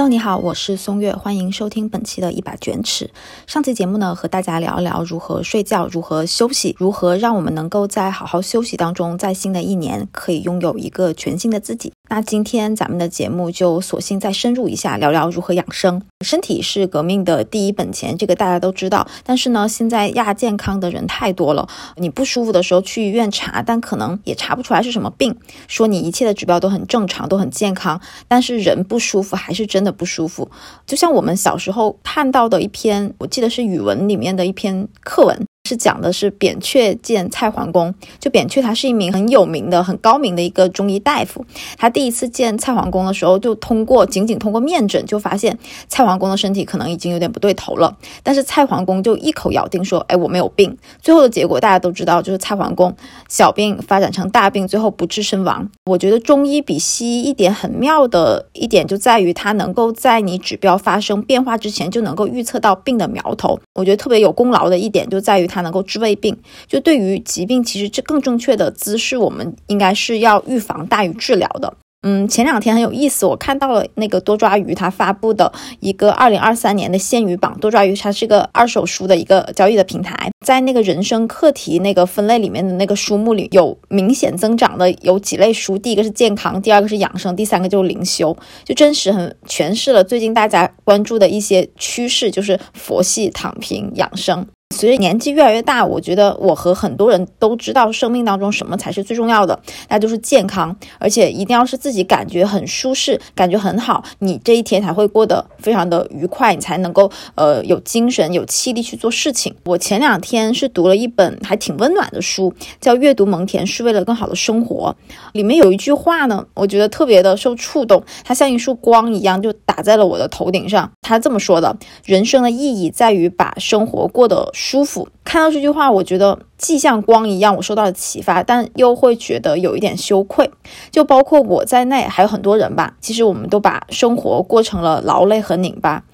[0.00, 3.10] Hello，你好，我是松月，欢迎收听本期的一把卷尺。
[3.46, 11.92] 上期节目呢，和大家聊一聊如何睡觉，如何休息，如何让我们能够在好好休息当中，在新的一年可以拥有一个全新的自己。
[12.12, 16.02] 那今天咱们的节目就索性再深入一下，聊聊如何养生。
[16.24, 19.06] 身体是革命的第一本钱，这个大家都知道。
[19.24, 25.34] 但是呢，现在亚健康的人太多了，你不舒服的时候去医院查，但可能也查不出来是什么病，
[25.68, 29.80] 说你一切的指标都很正常，都很健康，但是人不舒服还是真。
[29.80, 30.50] 的不舒服，
[30.84, 35.49] 就像我们小时候看到的一篇，我记得是语文里面的一篇课文。
[35.70, 41.46] 是讲的是扁鹊见蔡桓公，就扁鹊他是一名很有名的、很高明的一个中医大夫。
[41.78, 45.56] 他第一次见蔡桓公的时候，就通过仅仅通过面诊就发现
[45.86, 47.96] 蔡桓公的身体可能已经有点不对头了。
[48.24, 52.92] 但是蔡桓公就一口咬定说：“哎，我没有病。”最后的结果大家都知道，就是蔡桓公
[53.28, 55.70] 小病发展成大病，最后不治身亡。
[55.84, 63.60] 我觉得中医比西医一点很妙的一点就在于，它能够在你指标发生变化之前就能够预测到病的苗头。
[63.74, 65.59] 我觉得特别有功劳的一点就在于它。
[65.62, 71.74] 能够治胃病，就对于疾病，其实这更正确的姿势，我们应该是要预防大于治疗的。
[72.02, 77.58] 嗯，前两天很有意思，我看到了那个多抓鱼他发布的一个二零二三年的鲜鱼榜。
[77.60, 94.46] 多抓鱼它是个二手书的一个交易的平台，在那个人生课题那个分类里面的那个书目里有明显增长的有几类书，第一个是健康，第二个是养生，第三个就是灵修，就真实很诠释了最近大家关注的一些趋势，就是佛系、躺平、养生。
[94.72, 109.54] 随着年纪越来越大，我觉得我和很多人都知道，生命当中什么才是最重要的，那就是健康，而且一定要是自己感觉很舒适，感觉很好，你这一天才会过得非常的愉快，你才能够呃有精神、有气力去做事情。
[109.64, 114.96] 我前两天是读了一本还挺温暖的书，叫《阅读蒙恬是为了更好的生活》，
[115.32, 120.90] 里面有一句话呢，我觉得特别的受触动，它像一束光一样就打在了我的头顶上。
[121.02, 124.48] 他这么说的：人生的意义在于把生活过得。
[124.62, 130.50] 舒服，看到这句话，我觉得既像光一样，我受到了启发，但又会觉得有一点羞愧。
[130.90, 136.04] 就包括我在内，还有很多人吧，其实我们都把生活过成了劳累和拧巴，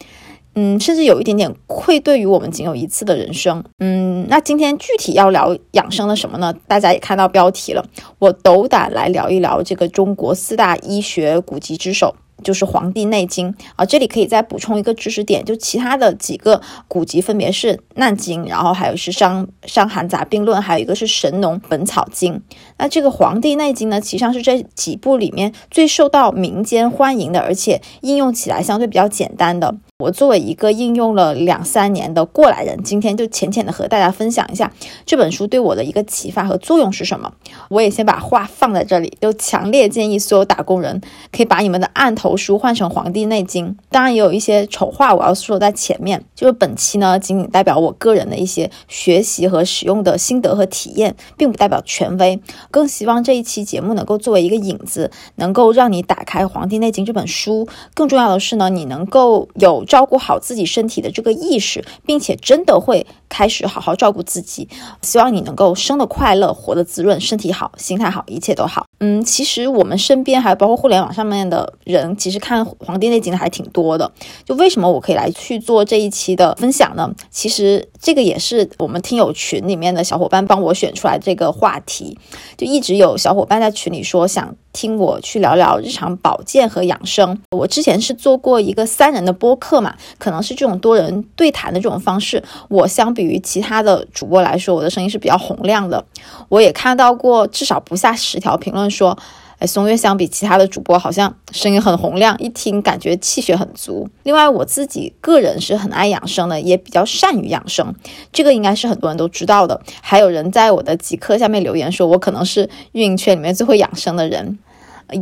[0.54, 3.64] 嗯，甚至有一点点愧对于我们仅有一次的人生。
[3.80, 6.54] 嗯，那今天具体要聊养生的什么呢？
[6.68, 7.84] 大家也看到标题了，
[8.20, 12.14] 我斗胆来聊一聊这个中国四大医学古籍之首。
[12.42, 22.34] 就是《黄帝内经》啊，这里可以再补充一个知识点，就其他的几个古籍分别是《难经》，然后还有是《伤伤寒杂病论》，还有一个是《神农本草经》。
[22.78, 29.74] 那这个《黄帝内经》呢，实上是这几部里面最受到民间欢迎的，而且应用起来相对比较简单的。
[29.98, 34.70] 我作为一个应用了两三年的过来人，今天就浅浅的和大家分享一下
[35.06, 37.32] 这本书对我的一个启发和作用是什么。
[37.70, 41.00] 我也先把话放在这里，就强烈建议所有打工人
[41.32, 43.66] 可以把你们的案头书换成《黄帝内经》。
[43.90, 52.40] 当然，也有一些丑话我要说在前面，就是本期呢仅仅代表我个人的一些学习和使用的心得和体验，并不代表权威。
[52.70, 57.68] 更希望这一期节目能够作为一个引子，能够让你打开《黄帝内经》这本书。
[57.92, 59.84] 更重要的是呢，你能够有。
[59.84, 64.68] 照顾好自己身体的这个意识，并且真的会开始好好照顾自己。
[65.02, 68.86] 希望你能够生的快乐，活得滋润，身体好，心态好，一切都好。
[68.98, 74.10] 嗯，其实我们身边还包括互联网上面的人，其实看《黄帝内经》的还挺多的。
[74.44, 77.14] 就为什么我可以来去做这一期的分享呢？
[77.30, 82.18] 其实这个也是我们听友群里面的小伙伴帮我选出来这个话题。
[82.56, 87.40] 就一直有小伙伴在群里说想听我去聊聊日常保健和养生。
[87.50, 92.42] 我之前是做过一个三人的播客嘛，可能是这种多人对谈的这种方式。
[92.68, 96.04] 我相比于其他的主播来说，我的声音是比较洪亮的。
[96.48, 98.86] 我也看到过至少不下十条评论。
[98.96, 99.18] 说，
[99.58, 104.08] 哎，松月相比其他的主播，好像声音很洪亮，一听感觉气血很足。
[104.22, 107.94] 另外，我自己个人是很爱养生的，也比较善于养生，
[108.32, 109.80] 这个应该是很多人都知道的。
[110.02, 114.58] 还有人在我的极客下面留言说，我可能是运营圈里面最会养生的人。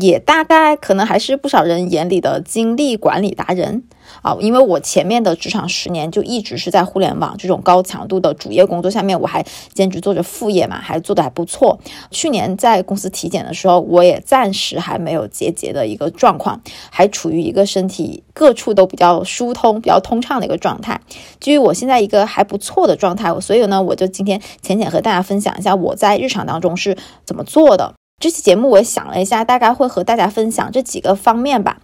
[0.01, 3.85] 也大概可能还是不少人眼里的精力管理达人
[4.23, 11.79] 啊，因为我前面的职场十年就一直是在互联网这种高强度的主业工作下面，我还兼职做着副业嘛，还做的还不错。
[12.11, 16.61] 去年在公司体检的时候，我也暂时还没有结节的一个状况，
[16.91, 21.01] 还处于一个身体各处都比较疏通、比较通畅的一个状态。
[21.41, 27.95] 基于我现在一个还不错的状态，所以呢，我就今天浅浅和大家分享一下我在日常当中是怎么做的。
[28.21, 31.79] 这期节目我想了一下，大概会和大家分享这几个方面吧。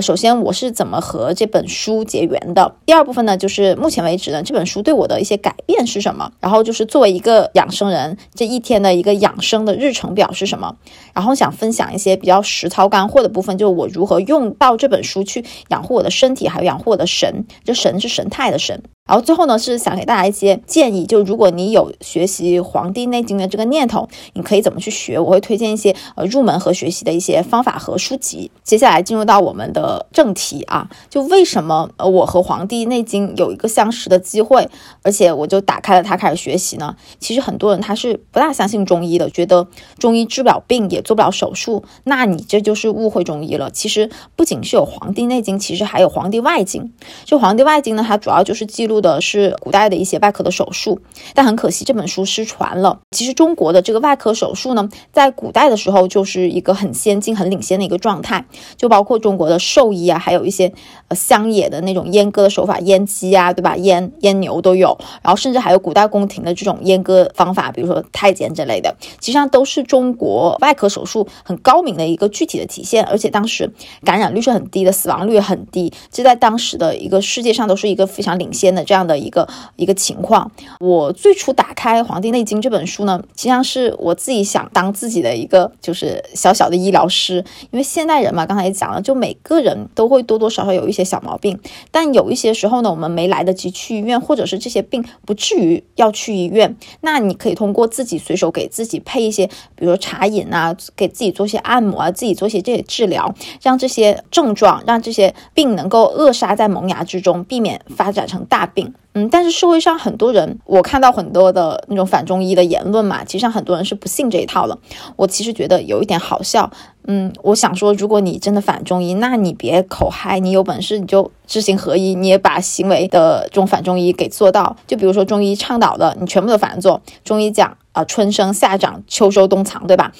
[0.00, 2.74] 首先，我是怎么和这本书结缘的？
[2.84, 6.32] 第二部分呢，就是目前为止呢，这本书对我的一些改变是什么？
[6.40, 10.74] 然后就是作为一个养生人，这一天的一个养生的日程表是什么？
[11.12, 17.44] 然后想分享一些比较实操干货的部分，就是我如何用到这本书去养护我的身体，还有养护我的神。
[17.62, 18.82] 这神是神态的神。
[19.06, 25.18] 然后最后呢，是想给大家一些建议，就如果你有学习《黄帝内经》的这个念头，你可以怎么去学？
[25.18, 28.50] 我会推荐一些呃入门和学习的一些方法和书籍。
[28.62, 34.66] 接下来进入到我们的正题啊，就为什么呃我和《黄帝内经》有一个相识的机会，
[35.02, 36.96] 而且我就打开了它开始学习呢？
[37.20, 39.68] 其实很多人他是不大相信中医的，觉得
[39.98, 43.70] 中医治不了病，也做不了手术，那你这就是误会中医了。
[43.70, 46.84] 其实不仅是有《黄帝内经》，其实还有《黄帝外经》。
[47.26, 48.93] 就《黄帝外经》呢，它主要就是记录。
[49.00, 51.00] 的是古代的一些外科的手术，
[51.34, 53.00] 但很可惜这本书失传了。
[53.10, 58.44] 其实中国的这个外科手术呢，在古代的时候就是一个很先进、很领先的一个状态，
[58.76, 60.72] 就包括中国的兽医啊，还有一些
[61.08, 63.76] 呃乡野的那种阉割的手法，阉鸡啊，对吧？
[63.76, 73.04] 阉阉牛都有，然后甚至还有古代宫廷的这种阉割方法，比如说太监之类的，实际上都是中国外科手术很高明的一个具体的体现。
[73.04, 73.72] 而且当时
[74.04, 78.83] 感染率是很低的，死亡率很低，这在当时的一个世界上都是一个非常领先的。
[78.84, 80.50] 这样的一个一个情况，
[80.80, 91.58] 我最初打开《黄帝内经》这本书呢，实际上是我自己想当自己的一个就是小小的医疗师，因为现代人嘛，刚才也讲了，就每个人都会多多少少有一些小毛病，
[91.90, 108.64] 但有一些时候呢，我们没来得及去医院，或者是这些病不至于要去医院，那你可以通过自己随手给自己配一些，比如说茶饮啊，给自己做些按摩啊，自己做些这些治疗，让这些症状，让这些病能够扼杀在萌芽之中，避免发展成大。
[108.74, 114.76] 病嗯，但是社会上很多人，我看到很多的那种反中医的言论嘛，其实上很多人是不信这一套了。
[115.14, 116.68] 我其实觉得有一点好笑，
[117.06, 124.76] 嗯，我想说，如果你真的反中医，那你别口嗨，你有本事你就知行合一，你也把行为的这种反中医给做到。
[124.88, 127.00] 就比如说中医倡导的，你全部都反着做。
[127.22, 130.10] 中医讲啊，春生夏长，秋收冬藏，对吧？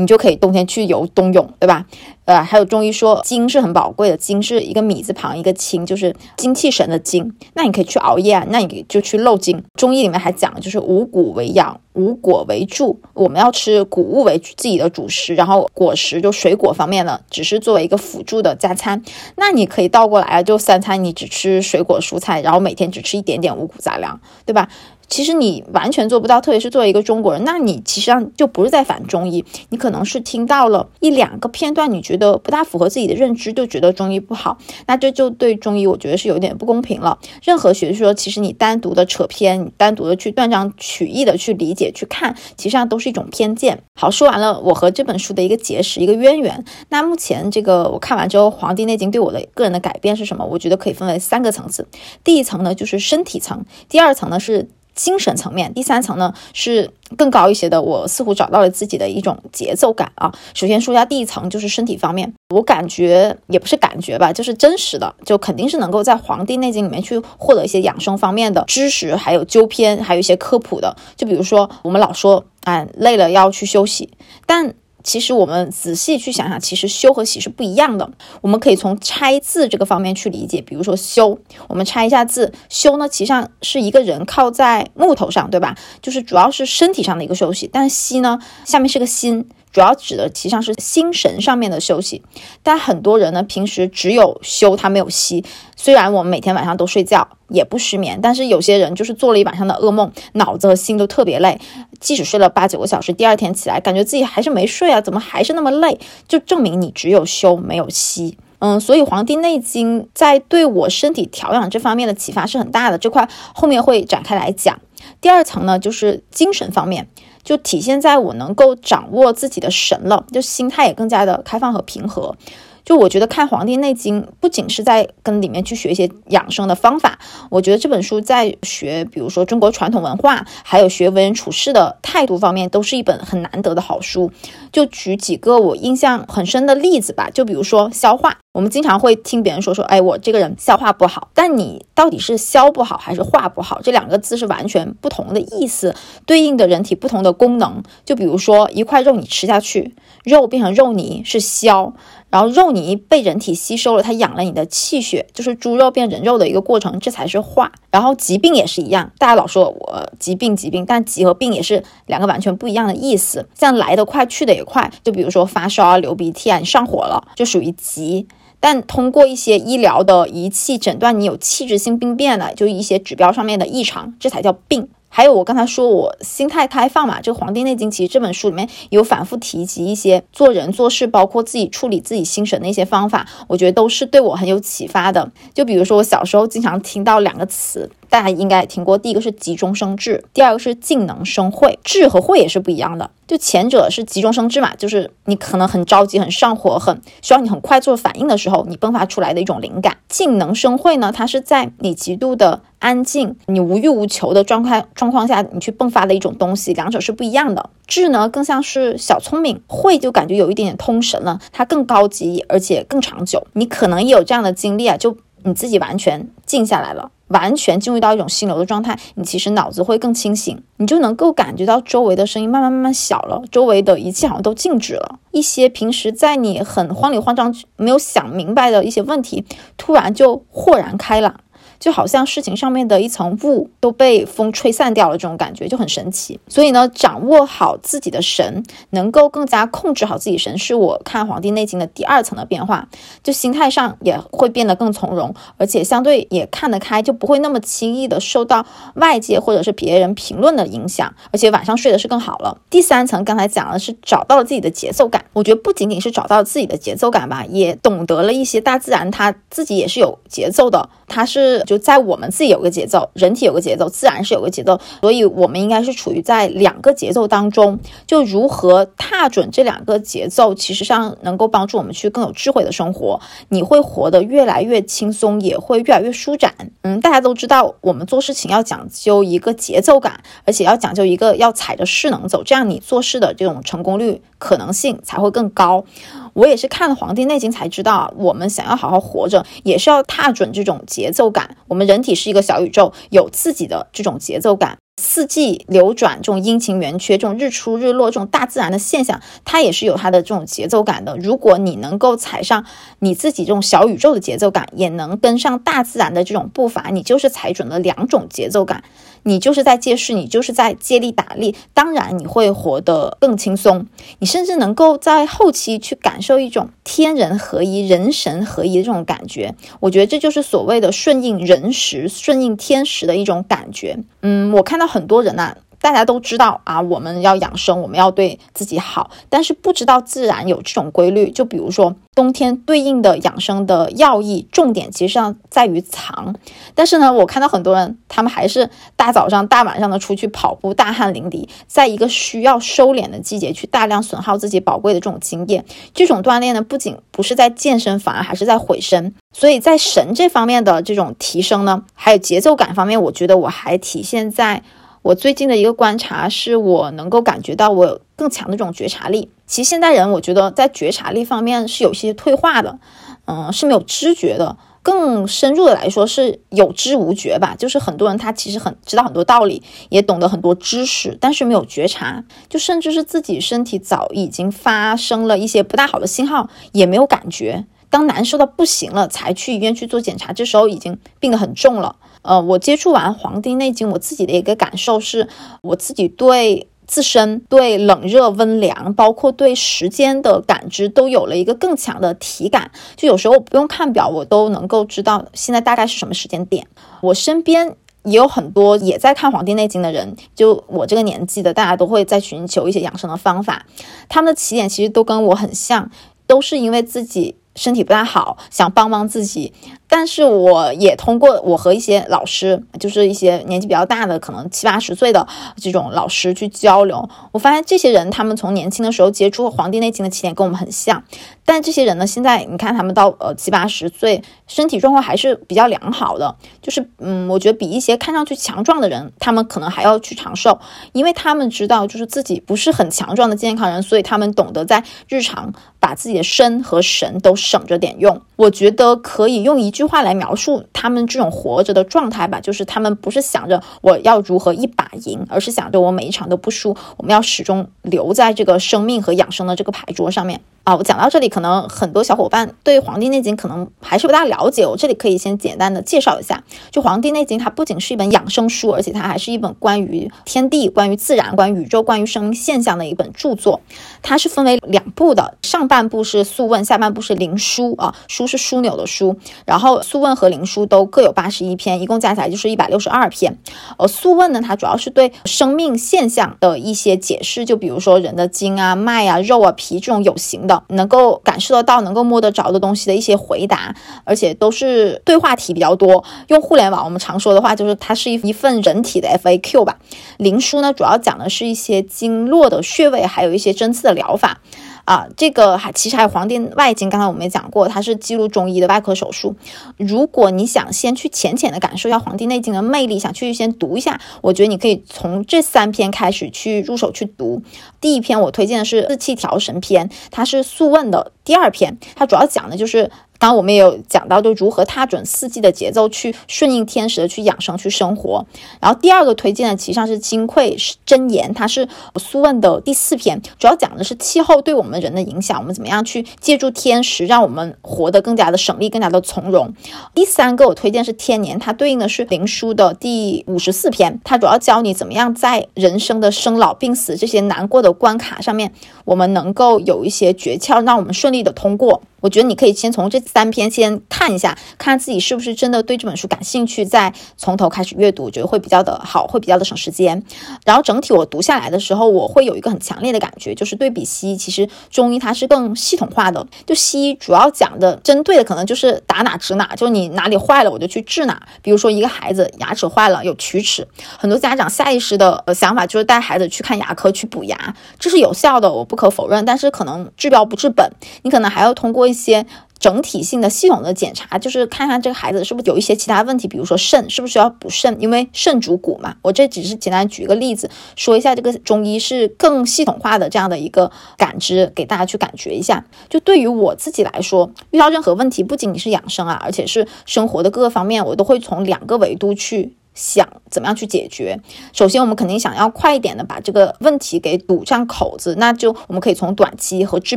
[0.00, 1.84] 你就可以冬天去游冬泳，对吧？
[2.24, 7.34] 呃，还有中医说精是很宝贵的，精是一个米字旁一个清，就是精气神的精。
[7.52, 9.62] 那你可以去熬夜啊，那你就去漏精。
[9.74, 12.98] 中医里面还讲，就是五谷为养，五果为助。
[13.12, 19.02] 我们要吃谷物为自己的主食，然后果实就水果方面呢，只是作为一个辅助的加餐。
[19.36, 24.68] 那你可以倒过来啊，就三餐你只吃水果蔬菜，然后每天只吃一点点五谷杂粮，对吧？
[25.10, 37.18] 其实你完全做不到，特别是作为一个中国人，那你其实上就不是在反中医，你可能是听到了一两个片段，你觉得不大符合自己的认知，就觉得中医不好，那这就对中医我觉得是有点不公平了。
[37.42, 43.82] 任何学说，其实你单独的扯偏，你单独的去断章取义的去理解去看，其实上都是一种偏见。
[44.00, 46.64] 好，说完了我和这本书的一个结识，一个渊源。
[46.90, 50.44] 那目前这个我看完之后，《黄帝内经》对我的个人的改变是什么？
[50.44, 51.88] 我觉得可以分为三个层次。
[52.22, 53.58] 第一层呢，就是身体层；
[53.88, 54.68] 第二层呢是。
[54.94, 57.80] 精神层面，第三层呢是更高一些的。
[57.80, 60.32] 我似乎找到了自己的一种节奏感啊。
[60.54, 70.96] 首先说一下第一层，就是身体方面，我感觉也不是感觉吧，就是真实的，就肯定是能够在《黄帝内经》里面去获得一些养生方面的知识，还有纠偏，还有一些科普的。
[71.16, 74.10] 就比如说，我们老说，哎，累了要去休息，
[74.46, 74.74] 但。
[75.02, 78.10] 其实我们仔细去想想，其实修和洗是不一样的。
[78.40, 81.38] 我们可以从拆字这个方面去理解，比如说修，
[81.68, 85.76] 我们拆一下字，修呢，其实上是一个人靠在木头上，对吧？
[86.02, 87.68] 就是主要是身体上的一个休息。
[87.72, 89.48] 但息呢，下面是个心。
[89.72, 92.22] 主要指的其实上是心神上面的休息，
[92.62, 95.44] 但很多人呢平时只有休，他没有息。
[95.76, 101.58] 虽然我们每天晚上都睡觉，也不失眠，但是有些人就是做了一晚上的噩梦，脑子和心都特别累。
[102.00, 105.98] 即使睡了八九个小时，第二天起来感觉自己还是没睡啊，怎么还是那么累？
[106.26, 108.36] 就证明你只有休没有息。
[108.58, 114.78] 嗯，所以《黄帝内经》在对我身体调养这方面的启发是很大的，这块后面会展开来讲。
[115.22, 117.08] 第二层呢，就是精神方面。
[117.42, 122.34] 就体现在我能够掌握自己的神了，就心态也更加的开放和平和。
[122.84, 127.18] 就我觉得看《黄帝内经》不仅是在跟里面去学一些养生的方法，
[127.50, 134.30] 我觉得这本书在学，比如说中国传统文化，还有学为人处事的态度方面，都是一本很难得的好书。
[134.72, 141.28] 就举几个我印象很深的例子吧，就比如说消化，我们经常会听别人说说，哎，我这个人消化不好。
[141.34, 143.80] 但你到底是消不好还是化不好？
[143.82, 145.94] 这两个字是完全不同的意思，
[146.26, 147.82] 对应的人体不同的功能。
[148.04, 149.94] 就比如说一块肉你吃下去，
[150.24, 151.92] 肉变成肉泥是消，
[152.30, 157.72] 然后肉泥被人体吸收了，它养了你的气血，就是猪肉变人肉的一个过程，这才是化。
[157.90, 163.48] 然后疾病也是一样，大家老说我疾病疾病，但疾和病也是两个完全不一样的意思。
[163.54, 168.28] 像来得快去的也快，就比如说发烧啊、流鼻涕啊，你上火了，就属于疾。
[168.62, 174.88] 但通过一些医疗的仪器诊断你有器质性病变了，就一些指标上面的异常，这才叫病。
[175.12, 185.30] 还有我刚才说我心态开放嘛，这个《黄帝内经》其实这本书里面有反复提及一些做人做事，包括自己处理自己心神的一些方法，我觉得都是对我很有启发的。
[185.52, 187.90] 就比如说我小时候经常听到两个词。
[188.10, 191.78] 大家应该听过，第一个是急中生智，第二个是静能生慧。
[191.84, 199.96] 智和慧也是不一样的，就前者是急中生智嘛，就是你可能很着急、很上火、很需要你很快做反应的时候，你迸发出来的一种灵感。
[200.08, 207.70] 静能生慧呢，它是在你极度的安静、你无欲无求的状态状况下，你去迸发的一种东西，两者是不一样的。
[207.86, 213.46] 智呢，更像是小聪明；慧就感觉有一点点通神了，它更高级，而且更长久。
[213.52, 217.10] 你可能也有这样的经历啊，就你自己完全静下来了。
[217.28, 225.20] 完全进入到一种心流的状态，你其实脑子会更清醒，你就能够感觉到周围的声音慢慢慢慢小了，周围的一切好像都静止了。
[225.30, 229.44] 一些平时在你很慌里慌张没有想明白的一些问题，
[229.76, 231.36] 突然就豁然开朗。
[231.80, 236.38] 就好像事情上面的一层雾都被风吹散掉了，这种感觉就很神奇。
[236.46, 242.86] 所以呢，掌握好自己的神，能够更加控制好自己神，是我看《黄帝内经》的第二层的变化。
[243.22, 252.58] 就心态上也会变得更从容，而且相对也看得开，就不会那么轻易的受到外界或者是别人评论的影响，而且晚上睡的是更好了。
[252.68, 261.64] 第三层刚才讲的是找到了自己的节奏感，我觉得不仅仅是找到了自己的节奏感吧，也懂得了一些大自然它自己也是有节奏的，它是。
[261.70, 273.20] 就在我们自己有个节奏，人体有个节奏，自然是有个节奏，所以我们应该是处于在两个节奏当中，就如何踏准这两个节奏，其实上能够帮助我们去更有智慧的生活。
[273.50, 276.52] 你会活得越来越轻松，也会越来越舒展。
[276.82, 285.84] 嗯，大家都知道，我们做事情要讲究一个节奏感，而且要讲究一个要踩着势能走，这样你做事的这种成功率可能性才会更高。
[286.32, 291.56] 我也是看了《黄帝内经》才知道，我们想要好好活着，也是要踏准这种节奏感。
[291.68, 294.78] 我们人体是一个小宇宙，有自己的这种节奏感。
[295.00, 301.16] 四季流转，这种阴晴圆缺，这种日出日落，这种大自然的现象，它也是有它的这种节奏感的。
[301.16, 302.64] 如果你能够踩上
[302.98, 308.84] 你自己这种小宇宙的节奏感，也能跟上大自然的这种步伐，你就是踩准了两种节奏感。
[309.22, 313.86] 你就是在借势，你就是在借力打力，当然你会活得更轻松，
[314.18, 319.54] 你甚至能够在后期去感受一种天人合一、人神合一的这种感觉。
[319.80, 323.98] 我觉得这就是所谓的顺应人时、顺应天时的一种感觉。
[324.22, 325.56] 嗯，我看到很多人呐。
[325.82, 331.30] 大家都知道啊，我们要养生，我们要对自己好，但是不知道自然有这种规律。
[331.30, 336.34] 就比如说冬天对应的养生的要义，重点其实上在于藏。
[336.74, 345.64] 但是呢，我看到很多人，他们还是大早上、大晚上的出去跑步，大汗淋漓，在一个需要收敛的季节去大量损耗自己宝贵的这种精液。
[345.94, 349.14] 这种锻炼呢，不仅不是在健身，反而还是在毁身。
[349.32, 354.62] 所以在神这方面的这种提升呢，还有节奏感方面，我觉得我还体现在。
[355.02, 359.30] 我最近的一个观察是，我能够感觉到我更强的这种觉察力。
[359.46, 362.78] 其实现代人，我觉得在觉察力方面是有些退化的，
[363.26, 364.56] 嗯，是没有知觉的。
[364.82, 367.54] 更深入的来说，是有知无觉吧。
[367.58, 377.66] 就是很多人他其实很知道很多道理，也懂得很多知识，但是没有觉察，就甚至是自己身体早已经发生了一些不大好的信号，也没有感觉。
[377.90, 381.96] 当难受到不行了，才去医院去做检查，这时候已经病得很重了。
[382.22, 385.28] 呃，我接触完《黄帝内经》，我自己的一个感受是，
[385.62, 392.70] 我自己对自身、对冷热温凉，包括对时间的感知，都有了一个更强的体感。
[392.96, 396.66] 就有时候不用看表，我都能够知道现在大概是什么时间点。
[397.00, 403.64] 我身边也有很多也在看《黄帝内经》的人，就我这个年纪的，大家都会在寻求一些养生的方法。
[404.08, 405.90] 他们的起点其实都跟我很像，
[406.26, 409.52] 都是因为自己身体不太好，想帮帮自己。
[409.90, 421.02] 但是我也通过我和一些老师，就是一些年纪比较大的，可能七八十岁的这种老师去交流，我发现这些人他们从年轻的时候接触《黄帝内经》的起点跟我们很像，
[421.44, 430.60] 但这些人呢，现在你看他们到呃七八十岁，身体状况还是比较良好的，就是嗯，我觉得比一些看上去强壮的人，他们可能还要去长寿，
[430.92, 438.22] 因为他们知道就是自己不是很强壮的健康人，所以他们懂得在日常把自己的身和神都省着点用。
[438.36, 450.42] 我觉得可以用一句句话来描述他们这种活着的状态吧，就是他们不是想着我要如何一把赢，而是想着我每一场都不输，我们要始终留在这个生命和养生的这个牌桌上面。
[450.70, 454.64] 啊，我讲到这里，可能很多小伙伴对《黄帝内经》可能还是不大了解。
[454.64, 463.60] 我这里可以先简单的介绍一下，就《黄帝内经》，它不仅是一本养生书，而且它还是一本关于天地、关于自然、关于宇宙、关于生命现象的一本著作。
[464.00, 469.18] 它是分为两部的，上半部是《素问》，下半部是《灵枢》啊，书是枢纽的书。
[469.44, 473.36] 然后《素问》和《灵枢》都各有八十一篇，一共加起来就是一百六十二篇。
[473.76, 480.59] 呃，《素问》呢，它主要是对生命现象的一些解释，就比如说人的筋啊、脉啊、肉啊、皮这种有形的。
[480.68, 483.74] 能够感受得到、能够摸得着的东西的一些回答，
[484.04, 486.04] 而且都是对话题比较多。
[486.28, 489.78] 用互联网我们常说的话，就是它是一一份人体的 FAQ 吧。
[490.18, 494.40] 灵书呢，主要讲的是一些经络的穴位，还有一些针刺的疗法。
[494.84, 499.36] 啊，这个还其实还有《黄帝外经》，刚才我们也讲过，它是记录中医的外科手术。
[499.76, 507.42] 如果你想先去浅浅的感受一下《黄帝内经》的魅力，想去先读一下，我觉得你可以从这三篇开始去入手去读。
[507.80, 512.90] 第一篇我推荐的是《四气调神篇》，它是《素问》的第二篇，它主要讲的就是。
[513.20, 518.24] 刚刚我们也有讲到，就如何踏准四季的节奏，去顺应天时的去养生去生活。
[518.60, 521.66] 然后第二个推荐的，其实上是《金匮真言》，它是
[521.98, 529.52] 《苏问》的第四篇，主要讲的是气候对我们人的影响，我们怎么样去借助天时，让我们活得更加的省力，更加的从容。
[529.94, 538.54] 第三个我推荐是《天年》，它对应的是《灵书》的第五十四篇，它主要教你怎么样在人生的生老病死这些难过的关卡上面，
[538.86, 541.82] 我们能够有一些诀窍，让我们顺利的通过。
[542.00, 550.02] 我觉得你可以先从这三篇先看一下，看自己是不是真的对这本书感兴趣，再从头开始阅读，我觉得会比较的好，会比较的省时间。
[550.44, 556.26] 然后整体我读下来的时候，我会有一个很强烈的感觉，就是对比西医，其实中医它是更系统化的。
[556.46, 561.20] 就西医主要讲的针对的可能就是打哪治哪，就你哪里坏了我就去治哪。
[561.42, 563.66] 比如说一个孩子牙齿坏了有龋齿，
[563.98, 569.24] 很多家长下意识的呃想法就是带孩子去看牙科去补牙，这是有效的，我不可否认。
[569.24, 570.70] 但是可能治标不治本，
[571.02, 571.89] 你可能还要通过。
[571.90, 572.24] 一些
[572.58, 578.96] 整体性的系统的检查，就是看看这个孩子是不是有一些其他问题，比如说肾是不是要补肾，因为肾主骨嘛。
[579.02, 585.64] 我这只是简单举一个例子，说一下这个中医是更系统化的这样的一个感知，给大家去感觉一下。
[585.88, 592.54] 就对于我自己来说，遇到任何问题，不仅仅是养生啊，而且是生活的各个方面，我都会从两个维度去。
[592.74, 594.18] 想怎么样去解决？
[594.52, 599.96] 首先，我们肯定想要快一点的把这个问题给堵上口子，那就我们可以从短期和治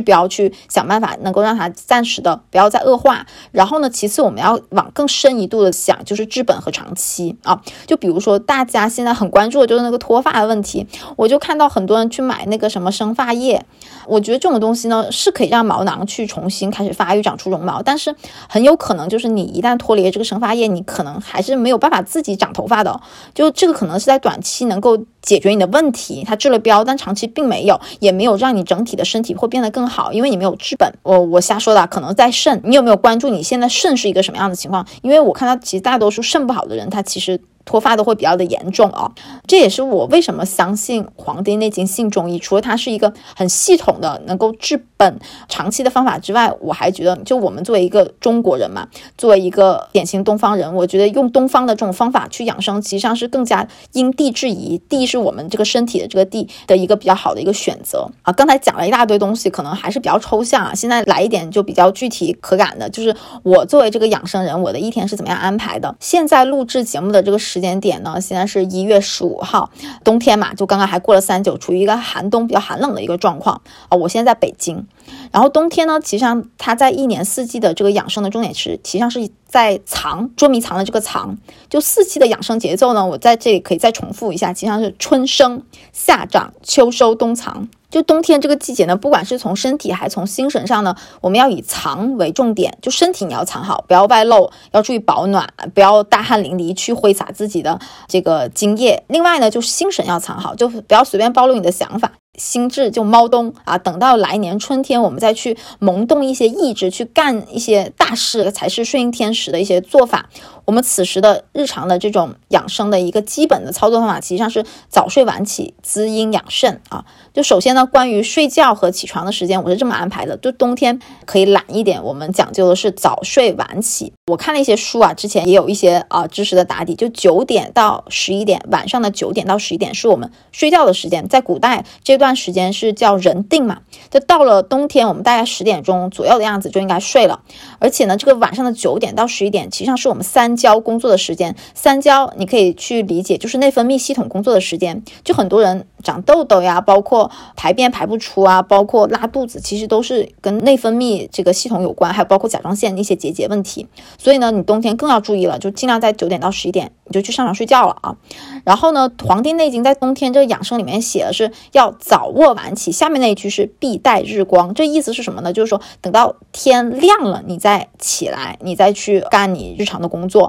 [0.00, 3.26] 标去想办法，能够让它暂时的不要再恶化。
[3.52, 7.62] 然后呢，其次我们要往更深一度的想，就是治本和长期啊。
[7.86, 13.64] 就比如说大家现在很关注的就是那个脱发的问题，我就看到很多人去买那个什么生发液，
[14.06, 18.14] 我觉得这种东西呢是可以让毛囊去重新开始发育、长出绒毛，但是
[18.48, 22.63] 很有可能就是你一旦脱离这个生发液，你可能还是没有办法自己长头。
[22.64, 22.98] 头发的，
[23.34, 30.90] 就这个可能是在短期能够解决你的问题，它治了标，但长期并没有，也没有让你整体的身体会变得更好，因为你没有治本。
[31.02, 34.86] 我我瞎说的，可能在肾，你有没有关注你现在肾是一个什么样的情况？
[35.02, 37.38] 因为我看到其实大多数肾不好的人，他其实。
[37.64, 39.10] 脱发都会比较的严重啊，
[39.46, 42.38] 这也是我为什么相信《黄帝内经》信中医。
[42.38, 54.76] 除了它是一个很系统的能够治本长期的方法之外，我还觉得，就我们作为一个中国人嘛，作为一个典型东方人，我觉得用东方的这种方法去养生，实际上是更加因地制宜。
[54.88, 58.32] 地是我们这个身体的这个地的一个比较好的一个选择啊。
[58.32, 60.74] 刚才讲了一大堆东西，可能还是比较抽象啊。
[60.74, 65.96] 现在来一点就比较具体可感的，就是我作为这个养生人，我的一天是怎么样安排的。
[66.00, 67.38] 现在录制节目的这个。
[67.53, 68.20] 时时间点呢？
[68.20, 69.70] 现在是一月十五号，
[70.02, 73.96] 冬天嘛，就刚刚还过了三九，处于一个寒冬比较寒冷的一个状况啊。
[73.96, 74.88] 我现在在北京，
[75.30, 81.38] 然后冬天呢，其实上它在一年四季的这个养生的重点是，实际上是在藏捉迷藏的这个藏。
[81.70, 85.62] 就四季的养生节奏呢，我在这里可以再重复一下，实际上是春生、
[85.92, 87.68] 夏长、秋收、冬藏。
[87.94, 92.76] 就冬天这个季节呢，不管是从身体还从精神上呢，我们要以藏为重点。
[92.82, 97.78] 就身体你要藏好，不要外露，要注意保暖，不要大汗淋漓去挥洒自己的
[98.08, 99.04] 这个精液。
[99.06, 102.10] 另外呢，就是精神要藏好，就不要随便暴露你的想法。
[102.36, 110.28] 心智就猫冬啊，等到来年春天，我们再去萌动一些意志，去干一些大事，才是顺应天时的一些做法。
[110.64, 117.04] 我们此时的日常的这种养生的一个基本的操作方法，实际上是早睡晚起，滋阴养肾啊。
[117.32, 124.12] 就首先呢，关于睡觉和起床的时间，我是这么安排的：就冬天可以懒一点，我们讲究的是早睡晚起。
[124.26, 131.28] 我看了一些书啊，之前也有一些啊知识的打底，就九点到十一点，晚上的九点到十一点是我们睡觉的时间。
[131.28, 137.42] 在古代这段时间是叫人定嘛，就到了冬天，我们大概十点钟左右的样子就应该睡了。
[137.78, 140.53] 而且呢，这个晚上的九点到十一点，实际上是我们三。
[140.56, 145.02] 交工作的时间，三焦你可以去理解，就是内分泌系统工作的时间。
[145.22, 153.86] 就很多人长痘痘呀，包括排便排不出啊，包括拉肚子，其实都是跟内分泌这个系统有关，还有包括甲状腺一些结节问题。
[154.18, 158.16] 所以呢，你冬天更要注意了，就尽量在九点到十一点你就去上床睡觉了啊。
[158.64, 165.52] 然后呢，《黄帝内经》在冬天这个养生里面写的是要早卧晚起，下面那一句是必待日光，这意思是什么呢？
[165.52, 170.43] 就是说等到天亮了，你再起来，你再去干你日常的工作。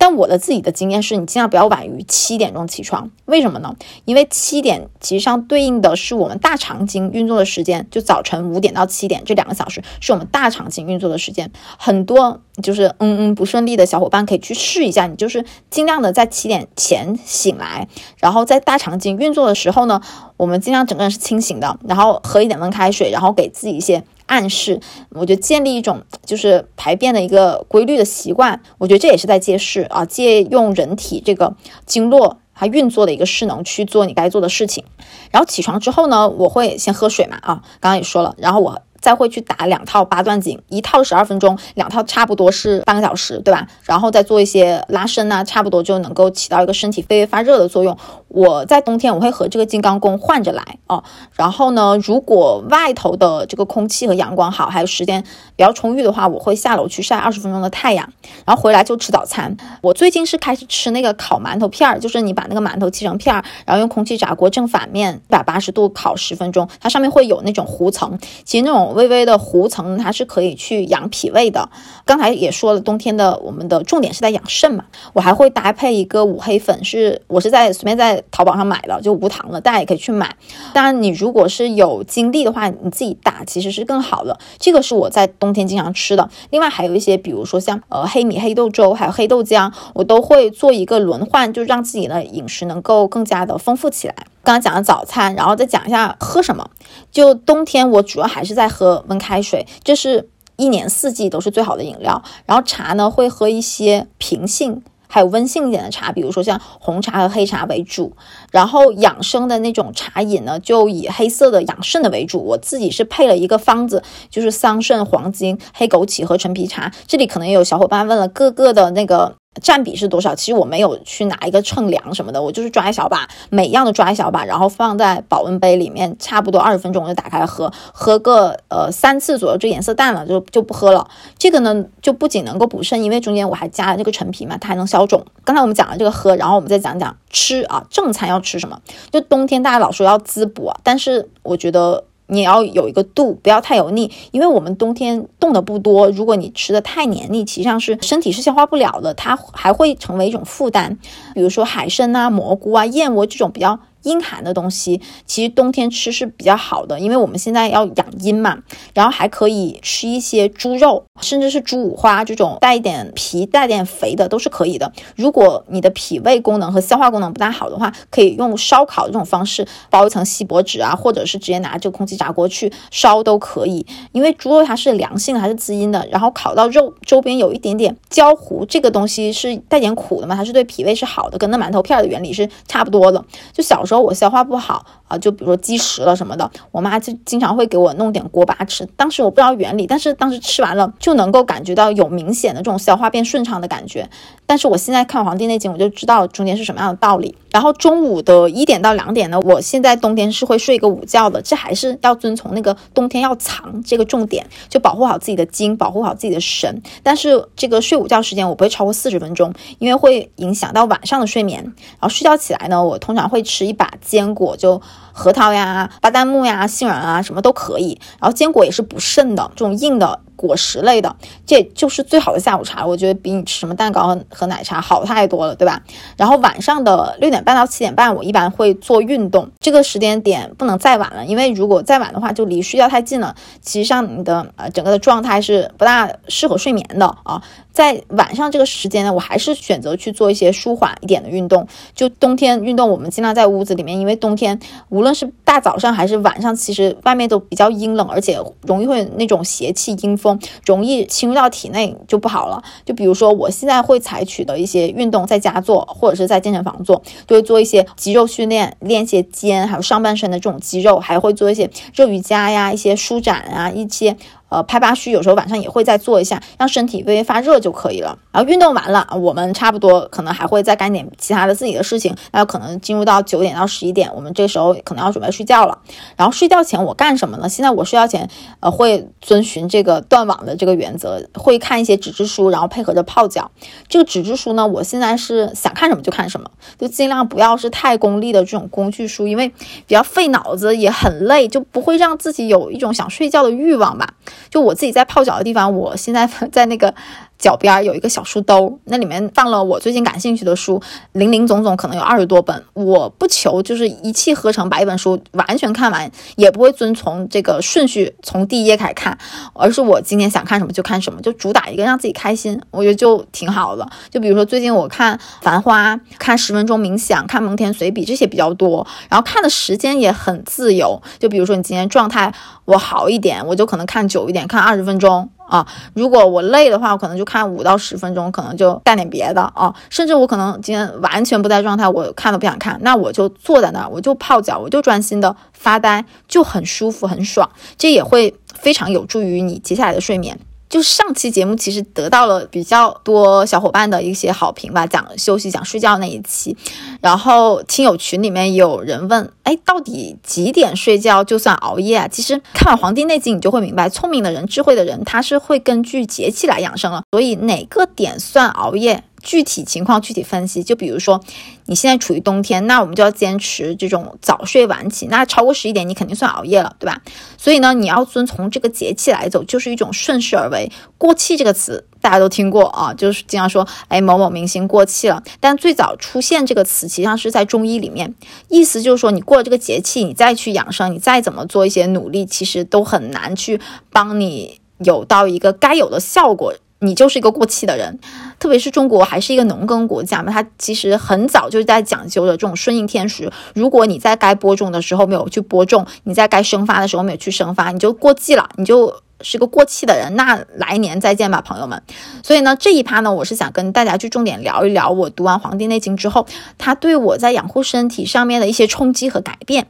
[0.00, 3.10] 但我的自己的经验是，你尽量不要晚于七点钟起床。
[3.24, 3.74] 为什么呢？
[4.04, 11.50] 因为七点其实上对应的是我们大肠经运作的时间，就早晨五点到七点这两个小时是我们大肠经运作的时间。
[11.76, 17.88] 很多就是嗯嗯不顺利的小伙伴可以去试一下，你就是尽量的在七点前醒来，
[18.18, 20.00] 然后在大肠经运作的时候呢，
[20.36, 24.04] 我们尽量整个人是清醒的，然后喝一点温开水，然后给自己一些。
[24.28, 34.84] 暗示，我觉得建立一种就是排便的一个规律的习惯，我觉得这也是在借势啊，借用人体这个经络它运作的一个势能去做你该做的事情。
[35.32, 38.80] 然后起床之后呢，我会先喝水嘛啊，刚刚也说了，然后我。
[39.00, 43.64] 再会去打两套八段锦，一套十二分钟，两套差不多是半个小时，对吧？
[43.84, 47.96] 然后再做一些拉伸啊，差不多就能够起到一个身体微微发热的作用。
[48.28, 51.04] 我在冬天我会和这个金刚功换着来哦。
[51.34, 55.22] 然后呢，如果外头的这个空气和阳光好，还有时间
[55.56, 58.12] 比较充裕的话，我会下楼去晒二十分钟的太阳，
[58.44, 59.56] 然后回来就吃早餐。
[59.82, 68.88] 我最近是开始吃那个烤馒头片儿，就是你把那个馒头切成片儿，然后用空气炸锅正反面一百八十度烤十分钟，它上面会有那种糊层，其实那种。
[68.98, 71.68] 微微的糊层，它是可以去养脾胃的。
[72.04, 74.86] 刚才也说了，冬天的我们的重点是在养肾嘛。
[75.12, 80.36] 我还会搭配一个五黑粉，是我是在随便在淘宝上买的，就无糖的，大家也可以去买。
[80.72, 84.38] 当然，你如果是有精力的话，你自己打其实是更好的。
[84.58, 86.28] 这个是我在冬天经常吃的。
[86.50, 94.14] 另外还有一些，比如说像呃黑米黑豆粥，还有黑豆浆，我都会做一个轮换，就让自己的饮食能够更加的丰富起来。
[94.42, 96.70] 刚刚讲的早餐，然后再讲一下喝什么。
[97.10, 102.22] 就冬天，我主要还是在喝温开水，这是一年四季都是最好的饮料。
[102.46, 108.12] 然后茶呢，会喝一些平性还有温性一点的茶，比如说像红茶和黑茶为主。
[108.52, 112.38] 然后养生的那种茶饮呢，就以黑色的养肾的为主。
[112.38, 116.92] 我自己是配了一个方子，就是桑葚、黄精、黑枸杞和陈皮茶。
[117.06, 119.34] 这里可能有小伙伴问了，各个的那个。
[119.60, 120.34] 占比是多少？
[120.34, 131.08] 其实我没有去拿一个称量什么的，我就是抓一小把，每样都抓一小把，然后放在保温杯里面，差不多二十分钟我就打开喝，喝个呃三次左右，这颜色淡了就就不喝了。
[131.38, 135.24] 这个呢就不仅能够补肾，因为中间我还加了这个陈皮嘛，它还能消肿。
[135.44, 138.80] 刚才我们讲了这个喝，然后我们再讲讲吃啊，正餐要吃什么？
[139.10, 142.04] 就冬天大家老说要滋补，但是我觉得。
[142.28, 146.08] 你要有一个度，不要太油腻，因为我们冬天动的不多。
[146.10, 150.98] 如果你吃的太黏腻，实际上是身体是消化不了的，它还会成为一种负担。
[151.34, 153.80] 比如说海参啊、蘑菇啊、燕窝这种比较。
[154.08, 158.58] 阴寒的东西，其实冬天吃是比较好的，因为我们现在要养阴嘛。
[158.94, 164.92] 然后还可以吃一些猪肉，甚至是猪五花这种带一点皮、带点肥的都是可以的。
[165.14, 173.86] 如果你的脾胃功能和消化功能不大好的话，可以用烧烤这种方式包一层锡箔纸啊，或者是直接拿这个空气炸锅去烧都可以。
[174.12, 176.06] 因为猪肉它是凉性的，还是滋阴的。
[176.10, 183.24] 然后烤到肉周边有一点点焦糊，这个东西是带点苦的嘛，它是对脾胃是好的，跟那馒头片的原理是差不多的。
[183.52, 188.86] 就小时候我消化不好啊，就比如说积食了什么的，我妈就经常会给我弄点锅巴吃。
[188.96, 194.08] 当时我不知道原理，但是当时吃完了就能够感觉到有明显的这种消化变顺畅的感觉。
[194.46, 197.34] 但是我现在看《黄帝内经》，我就知道中间是什么样的道理。
[197.50, 206.82] 然后中午的一点到两点呢，我现在冬天是会睡一个午觉的，这还是要遵从那个冬天要藏这个重点，就保护好自己的精，保护好自己的神。
[207.02, 211.62] 但是这个睡午觉时间我不会超过四十分钟，因为会影响到晚上的睡眠。
[211.62, 213.88] 然后睡觉起来呢，我通常会吃一把。
[214.08, 214.80] 坚果就
[215.18, 217.98] 核桃呀、巴旦木呀、杏仁啊，什么都可以。
[218.20, 222.86] 然后坚果也是补肾的，这种硬的果实类的，这就是最好的下午茶。
[222.86, 225.82] 我觉得比你吃什么蛋糕和奶茶好太多了，对吧？
[226.16, 237.42] 然后晚上的六点半到七点半，我一般会做运动，这个时间点不能再晚了，因为如果再晚的话，就离睡觉太近了，其实上你的呃整个的状态是不大适合睡眠的啊。
[237.72, 241.66] 在晚上这个时间呢，我还是选择去做一些舒缓一点的运动。
[241.94, 252.62] 就冬天运动，我们尽量在屋子里面，因为冬天无论是大早上还是晚上，其实外面都比较阴冷，而且容易会那种邪气阴风，容易侵入到体内就不好了。
[252.84, 264.16] 就比如说我现在会采取的一些运动，在家做或者是在健身房做，就会做一些肌肉训练，练一些肩，还有上半身的这种肌肉，还会做一些热瑜伽呀，一些舒展啊，一些。
[264.48, 268.18] 呃，拍八虚有时候晚上也会再做一下，让身体微微发热就可以了。
[268.32, 272.16] 然后运动完了，我们差不多可能还会再干点其他的自己的事情。
[272.32, 275.78] 那可能进入到九点到十一点，我们这时候可能要准备睡觉了。
[276.16, 277.48] 然后睡觉前我干什么呢？
[277.48, 278.28] 现在我睡觉前
[278.60, 283.50] 呃会遵循这个断网的这个原则，会看一些纸质书，然后配合着泡脚。
[283.88, 294.14] 这个纸质书呢，我现在是想看什么就看什么，就尽量不要是太功利的这种工具书，因为比较费脑子也很累，就不会让自己有一种想睡觉的欲望吧。
[294.50, 296.94] 就我自己在泡脚的地方，我现在 在那个
[297.38, 300.80] 脚边有一个小书兜，那里面放了我最近感兴趣的书，
[301.12, 302.64] 零零总总可能有二十多本。
[302.74, 309.16] 我不求就是一气呵成把一本书完全看完，也不会遵从这个顺序从第一页开始看，
[309.52, 313.88] 而是我今天想看什么就看什么，就主打一个让自己开心，我觉得就挺好的。
[314.10, 321.00] 就比如说最近我看《繁花》，看十分钟冥想，看蒙田随笔这些比较多，然后看的时间也很自由。
[321.18, 322.34] 就比如说你今天状态。
[322.64, 325.66] 我好一点，我就可能看久一点，看二十分钟啊。
[325.94, 329.74] 如果我累的话，我可能就看五到十分钟，可能就干点别的啊。
[329.90, 337.48] 甚至我可能今天完全不在状态，我看都不想看，那我就坐在那儿，我就泡脚，我就专心的发呆，就很舒服很爽。
[337.76, 340.38] 这也会非常有助于你接下来的睡眠。
[340.68, 346.56] 就上期节目其实得到了比较多小伙伴的一些好评吧，讲休息、讲睡觉那一期，
[347.00, 352.08] 然后亲友群里面有人问，哎，到底几点睡觉就算熬夜啊？
[352.08, 357.02] 其实看完《黄帝内经》，你就会明白，聪明的人、智慧的人，他是会根据节气来养生了。
[357.10, 359.04] 所以哪个点算熬夜？
[359.22, 361.20] 具体情况具体分析，就比如说
[361.66, 367.02] 你现在处于冬天，那我们就要坚持这种早睡晚起，那超过十一点你肯定算熬夜了，对吧？
[367.36, 370.70] 所以呢，你要遵从这个节气来走，就是一种顺势而为。
[370.96, 375.22] 过气这个词大家都听过啊，就是经常说，哎，某某明星过气了。
[375.40, 378.14] 但最早出现这个词，实际上是在中医里面，
[378.48, 386.54] 意思就是说，你过了这个节气，你再去养生，你再怎么做一些努力，其实都很难去帮你有到一个该有的效果。
[386.80, 387.98] 你就是一个过气的人，
[388.38, 393.30] 特别是中国还是一个农耕国家嘛，它其实很早就在讲究的这种顺应天时。
[393.54, 400.14] 如果你在该播种的时候没有去播种，你在该生发的时候没有去生发，你就过季了，你就是个过气的人。
[400.14, 401.82] 那来年再见吧，朋友们。
[402.22, 409.66] 所以呢，这一趴呢，我是想跟大家去重点聊一聊，我读完《黄帝内经》之后，它对我在养护身体上面的一些冲击和改变。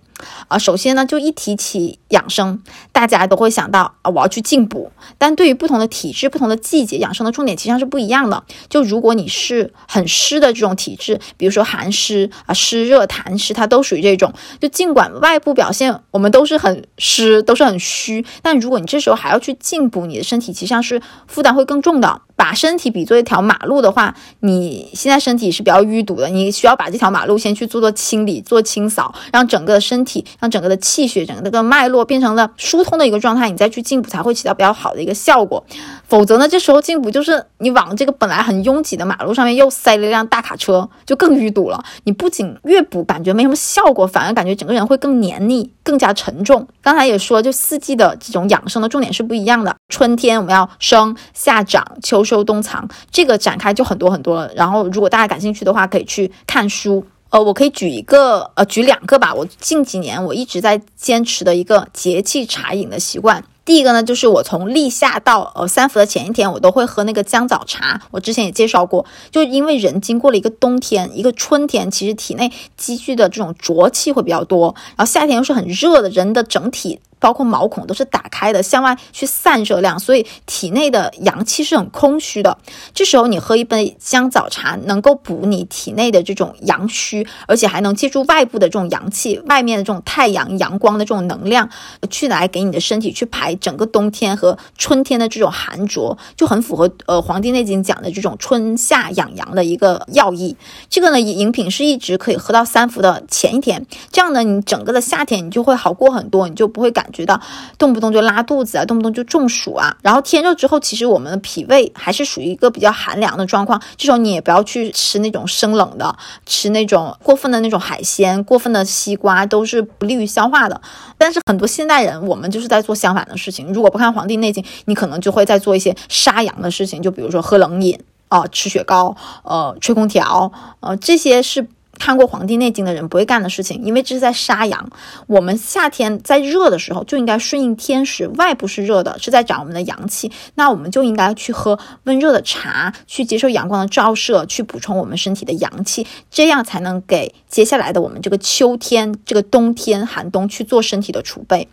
[0.48, 4.90] 啊，首先呢，就一提起养生，大家都会想到啊，我要去进补。
[5.16, 8.42] 但对于不同的体质、不同的季节，养生的重点其实上是不一样的。
[8.68, 14.33] 就如果你是很湿的这种体质，比如说寒湿啊、湿热痰湿，它都属于这种。
[14.61, 22.23] 就尽管外部表现我们都是很湿，都是很虚，但如果你这时候还要去进补，你的身体其实上是负担会更重的。
[22.37, 35.66] 把身体比作一条马路的话，你现在身体是比较淤堵的，你需要把这条马路先去做做清理、做清扫，让整个身体、让整个的气血、整个的脉络变成了疏通的一个状态，你再去进补才会起到比较好的一个效果。
[36.07, 41.84] 否则呢，这时候进补就是你往这个本来很拥挤的马路上面又塞了一辆大卡车，就更淤堵了。
[42.04, 46.66] 你不仅越补感觉没什么效果，反而感觉整个人会更黏腻、更加沉重。
[46.80, 49.76] 刚才也说，就四季的这种养生的重点是不一样的。
[49.88, 52.24] 春天我们要生、夏长、秋。
[52.28, 54.52] 收冬藏，这个展开就很多很多了。
[54.54, 57.02] 然后，如果大家感兴趣的话，可以去看书。
[57.30, 59.32] 呃，我可以举一个，呃，举两个吧。
[59.34, 63.42] 我近几年我一直在坚持的一个节气茶饮的习惯。
[63.68, 68.00] 第一个呢，就是我从立夏到呃三伏的前一天，我都会喝那个姜枣茶。
[68.11, 74.74] 我之前也介绍过，就因为人经过了一个冬天，一个春天，其实体内积聚的这种浊气会比较多。
[74.96, 76.98] 然后夏天又是很热的，人的整体。
[77.18, 82.57] 包括毛孔都是打开的，向外去散热量，所以体内的阳气是很空虚的。
[82.94, 91.68] 这时候你喝一杯姜枣茶，能够补你体内的这种阳虚，而且还能借助外部的这种阳气，外面的这种太阳阳光的这种能量，
[92.09, 100.57] 去来给你的身体去排整个冬天和春天的这种寒浊，就很符合呃《黄帝内经》讲的这种春夏养阳的一个要义。
[100.88, 107.08] 这个呢，饮品是一直可以喝到三伏的前一天，这样呢，你整个的夏天你就会好过很多，你就不会感。
[107.09, 107.40] 感觉到
[107.79, 109.97] 动不动就拉肚子啊，动不动就中暑啊。
[110.03, 120.79] 然后天热之后，其实我们的脾胃还是属于一个比较寒凉的状况，这时候你也不要去吃那种生冷的，吃那种过分的那种海鲜、过分的西瓜都是不利于消化的。
[121.16, 123.73] 但是很多现代人，我们就是在做相反的事情。
[123.73, 131.66] 如果不看《黄帝内经》，你可能就会在做一些杀阳的事情，就比如说喝冷饮啊、吃雪糕、呃、吹空调，呃，这些是。
[131.98, 134.90] 看过《黄帝内经》的人不会干的事情，因为这是在杀阳。
[135.26, 151.68] 我们夏天在热的时候就应该顺应天时，外部是热的，是在长我们的阳气，那我们就应该去喝温热的茶，去接受阳光的照射，去补充我们身体的阳气，这样才能给接下来的我们这个秋天、这个冬天寒冬去做身体的储备。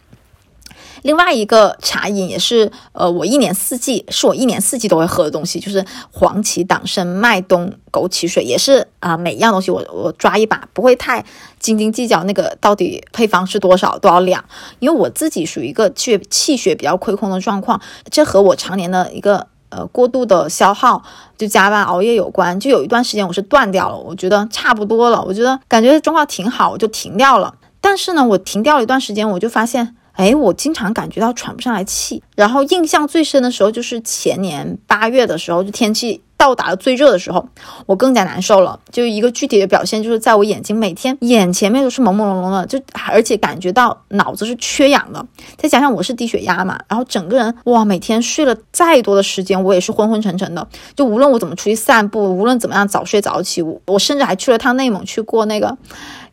[1.06, 11.24] 另外一个茶饮也是，呃，我一年四季是我一年四季都会喝的东西，就是黄芪、党参、麦冬、枸杞水，也是啊，每一样东西我我抓一把，不会太
[11.60, 14.44] 斤斤计较那个到底配方是多少多少两，
[14.80, 21.04] 因为我自己属于一个气气血比较亏空的状况，这和我常年的一个呃过度的消耗，
[21.38, 22.60] 就加班熬夜有关。
[22.60, 27.54] 就有一段时间我是断掉了，我觉得差不多了，我觉得感觉状况挺好，我就停掉了。
[27.80, 29.96] 但是呢，我停掉了一段时间，我就发现。
[30.16, 37.48] 哎，我经常感觉到喘不上来气，然后印象最深的时候就是前年八月的时候，就天气到达了最热的时候，
[37.86, 38.80] 我更加难受了。
[38.92, 45.26] 就一个具体的表现，就是在我眼睛每天眼前面都是朦朦胧胧的，就而且感觉到脑子是缺氧的。
[45.58, 50.66] 再加上我是低血压嘛，然后整个人哇，每天睡了再多的时间，我也是昏昏沉沉的。
[50.96, 55.78] 就无论我怎么出去散步，无论怎么样早睡早起，我我甚至还去了趟内蒙去过那个。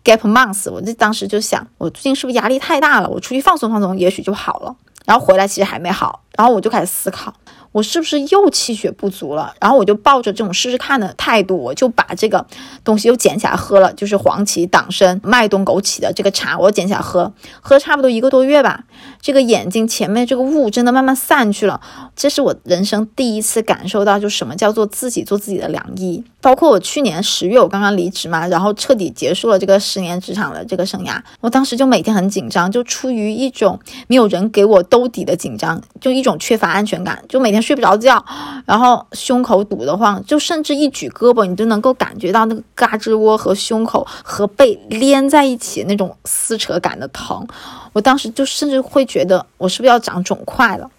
[0.04, 3.08] Gap month，我就当时就想，我最近是不是压力太大了？
[3.08, 4.74] 我出去放松放松，也许就好了。
[5.04, 7.34] 然后回来其实还没好，然后我就开始思考。
[7.72, 9.54] 我是不是又气血不足了？
[9.58, 12.46] 然后我就抱着这种试试看的态度，我就把这个
[12.84, 18.84] 东西又捡起来喝了，就是黄芪、党参、麦冬、枸杞的这个茶，我捡起来喝，喝差不多一个多月吧。
[19.22, 21.80] 这个眼睛前面这个雾真的慢慢散去了，
[22.14, 26.22] 这是我人生第一次感受到，就什么叫做自己做自己的良医。
[26.42, 37.62] 包括我去年十月，我刚刚离职嘛，然后彻底结束了这个十年职场的这个生涯，我当时就每天很紧张，就出于一种没有人给我兜底的紧张，就一种缺乏安全感，就每天。
[37.62, 38.24] 睡不着觉，
[38.66, 47.46] 然后胸口堵得慌，就甚至一举胳膊，你都能够感觉到那个胳肢窝和胸口和背连在一起那种撕扯感的疼。
[47.92, 50.90] 我当时就甚至会觉得，我是不是要长肿块了？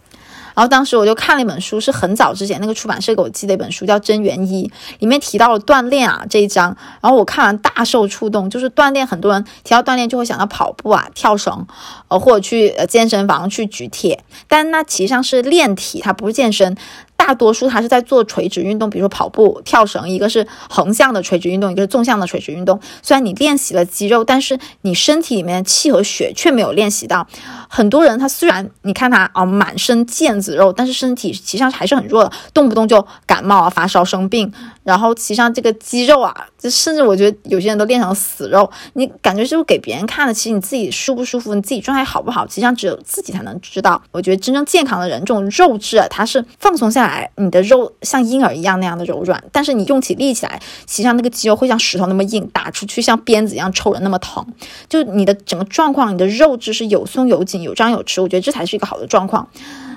[0.55, 4.67] 然后当时我就看了一本书，是很早之前那个出版社给我寄的一本书，叫《真元一》，
[4.99, 6.77] 里面提到了锻炼啊这一章。
[7.01, 11.65] 然后我看完大受触动，就是锻炼，很多人提到锻炼就会想到跑步啊、跳绳，
[12.07, 16.77] 呃或者去呃健身房去举铁，但那其实上是练体，它不是健身。
[17.25, 22.77] 大多数他是在做垂直运动，比如说跑步、跳绳，一个是横向的垂直运动，一个是纵向的垂直运动。
[23.01, 27.25] 虽然你练习了肌肉，但是你身体里面气和血却没有练习到。
[27.69, 34.51] 很多人他虽然你看他啊满身腱子肉，但是身体实际上还是很弱的，动不动就感冒啊、发烧、生病。
[34.83, 38.69] 然后其实上这个肌肉啊，就甚至我觉得有些人都练成死肉。
[38.95, 44.01] 你感觉就是给别人看的，其实你自己舒不舒服，你自己状态好不好，实际上只有自己才能知道。
[44.11, 47.12] 我觉得真正健康的人，这种肉质啊，它是放松下来。
[47.37, 54.45] 你的肉像婴儿一样那样的柔软，但是你用起力起来，实际上那个肌肉会像石头那么硬，打出去像鞭子一样抽人那么疼。
[54.87, 59.47] 就你的整个状况，你的肉质是有松有紧、有张有弛，我觉得这才是一个好的状况。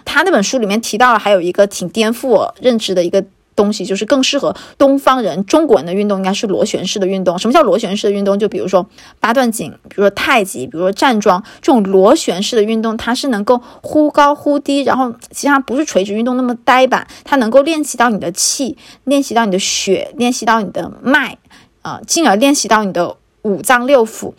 [0.05, 3.24] 他那本书里面提到了还有一个挺颠覆我认知的一个。
[3.57, 7.37] 东西就是更适合东方人、中国人的运动，应该是螺旋式的运动。
[7.38, 8.38] 什么叫螺旋式的运动？
[8.38, 8.87] 就比如说
[9.19, 21.38] 八段锦，比如说太极，比如说站桩，这种螺旋式的运动，它是能够忽高忽低，然后其实它不是垂直运动那么呆板，它能够练习到你的气，练习到你的血，练习到你的脉，
[21.81, 24.35] 啊，进而练习到你的五脏六腑。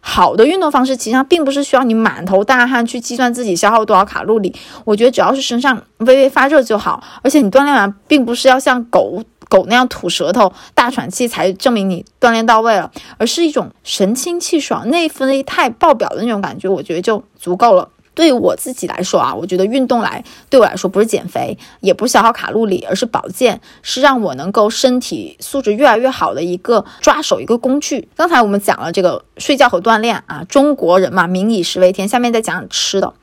[0.00, 4.54] 好的运动方式，其实上并不是需要你满头大汗去计算自己消耗多少卡路里。
[4.84, 17.88] 我觉得只要是身上微微发热就好，而且你锻炼完，并不是要像狗狗那样吐舌头、大喘气才证明你锻炼到位了，而是一种神清气爽、内分泌太爆表的那种感觉，我觉得就足够了。
[18.14, 28.08] 对于我自己来说啊，我觉得运动来对我来说不是减肥，也不是消耗卡路里，而是保健，是让我能够身体素质越来越好的一个抓手一个工具。
[28.16, 32.08] 刚才我们讲了这个睡觉和锻炼啊，中国人嘛，民以食为天。
[32.08, 33.14] 下面再讲讲吃的。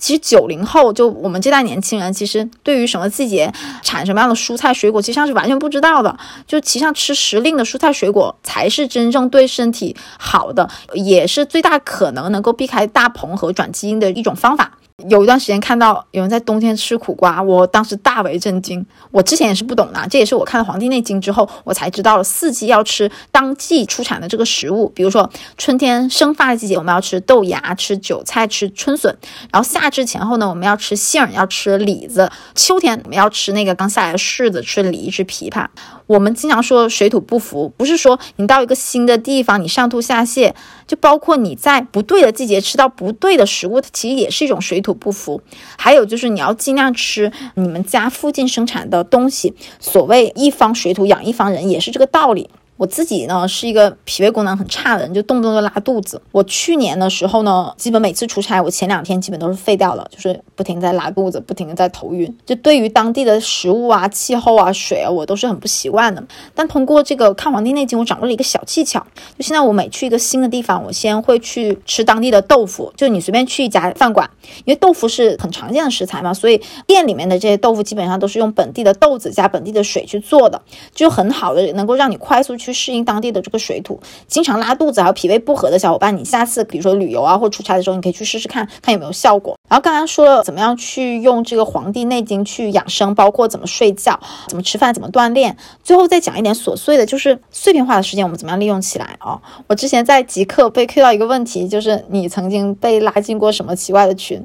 [0.00, 6.18] 其实九零后就我们这代年轻人，其实对于什么季节产什么样的蔬菜水果，其实上是完全不知道的。
[6.46, 14.78] 就其实上吃时令的蔬菜水果才是真正对身体好的，也是最大可能能够避开大棚和转基因的一种方法。
[15.08, 18.84] 有一段时间看到有人在冬天吃苦瓜，我当时大为震惊。
[19.10, 24.88] 我之前也是不懂的，这也是我看了《黄帝内经》之后，我才知道了四季要吃当季出产的这个食物。
[24.94, 29.12] 比如说春天生发的季节，我们要吃豆芽、吃韭菜、吃春笋；
[29.52, 35.66] 然后夏至前后呢，我们要吃杏、要吃李子；秋天我们要吃那个刚下来的柿子、吃梨、吃枇杷。
[36.06, 40.52] 我们经常说水土不服，不是说你到一个新的地方，你上吐下泻，
[40.86, 45.40] 就包括你在不对的季节吃到不对的食物，它其实也是一种水土不服。
[45.76, 49.54] 还有就是你要尽量吃你们家附近生产的东西。
[49.78, 52.48] 所谓一方水土养一方人，也是这个道理。
[52.80, 56.22] 我自己呢是一个脾胃功能很差的人，就动不动就拉肚子。
[56.32, 62.34] 我去年的时候呢，基本每次出差，我前两天基本都是废掉了，就是不停在拉肚子，不停的在头晕。
[62.46, 66.24] 就对于当地的食物啊、气候啊、水啊，我都是很不习惯的。
[66.54, 69.06] 但通过这个看《黄帝内经》，我掌握了一个小技巧。
[69.36, 72.90] 就现在我每去一个新的地方，我先会去吃当地的豆腐。
[72.96, 74.30] 就你随便去一家饭馆，
[74.64, 80.62] 因为豆腐是很常见的食材嘛，所以店里面的这些豆腐基本上都是用本地的豆子加本地的水去做的，
[80.94, 82.69] 就很好的能够让你快速去。
[82.70, 89.56] 去适应当地的这个水土，经常拉肚子还有脾胃不和的小伙伴，你下次比如说旅游啊或出差的时候，你可以去试试看看有没有效果。
[89.68, 94.18] 然后刚刚说了怎么样去用这个《黄帝内经》去养生，包括怎么睡觉、
[94.48, 95.56] 怎么吃饭、怎么锻炼。
[95.82, 99.40] 最后再讲一点琐碎的，就是碎片化的时间我们怎么样利用起来啊？
[99.66, 104.44] 我之前在极客被 Q 到一个问题，就是你曾经被拉进过什么奇怪的群？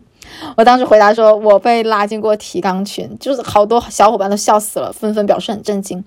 [0.58, 6.04] 我当时回答说，我被拉进过提纲群，就是好多小伙伴都笑死了，纷纷表示很震惊。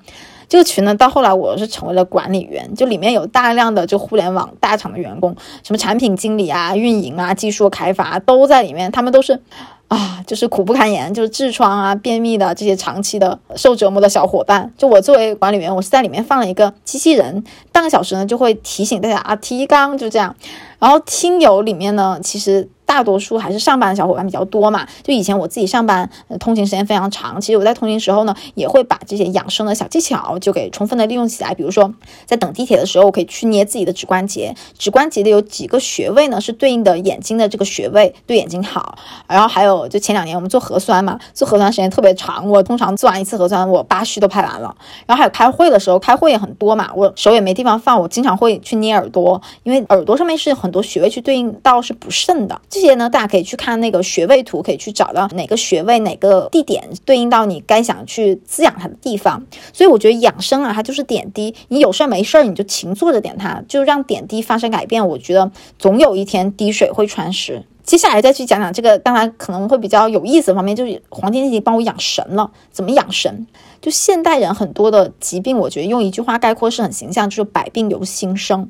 [0.49, 9.41] 这个群呢，到后来我是成为了管理员，就里面有大量的就互联网大厂的员工，什么产品经理啊、运营啊、技术开发都在里面，他们都是
[9.89, 14.73] 啊，就是苦不堪言，就是痔疮啊、便秘的这些长期的受折磨的小伙伴。
[14.79, 20.35] 就我作为管理员，我是在里面放了一个机器人，半个小时呢就会提醒大家啊提纲，就这样。
[20.79, 22.69] 然后听友里面呢，其实。
[22.89, 26.09] 大多数还是上班的小伙伴比较多嘛，就以前我自己上班，
[26.41, 27.39] 通勤时间非常长。
[27.39, 31.53] 其实我在通勤时候呢，也会把这些养生的小技巧就给充分的利用起来。
[31.53, 31.93] 比如说，
[32.25, 38.97] 在等地铁的时候，我可以去捏自己的指关节，指关节的有几个穴位呢，是对应的眼睛的这个穴位，对眼睛好。
[39.27, 44.75] 然后还有，就前两年我们做核酸嘛，做核酸时间特别长，我通常做完一次核酸，我八虚都拍完了。
[45.05, 52.59] 然后还有开会的时候，开会也很多嘛，我手也没地方放，我经常会去捏耳朵，因为耳朵上面是很多穴位去对应到是补肾的。
[52.81, 59.45] 这些呢，大家可以去看那个穴位图，可以去找到哪个穴位、哪个地点对应到你该想去滋养它的地方。
[59.73, 61.53] 所以我觉得养生啊，它就是点滴。
[61.67, 65.09] 你有事儿没事儿，你就勤做着点它，就让点滴发生改变。
[65.09, 67.65] 我觉得总有一天滴水会穿石。
[67.83, 72.53] 接下来再去讲讲这个，当然可能会比较有意思的方面，就是《黄帝内经》帮我养神了。
[72.71, 73.47] 怎么养神？
[73.81, 78.69] 就现代人很多的疾病，我觉得用一句话概括是很形象，就是百病由心生。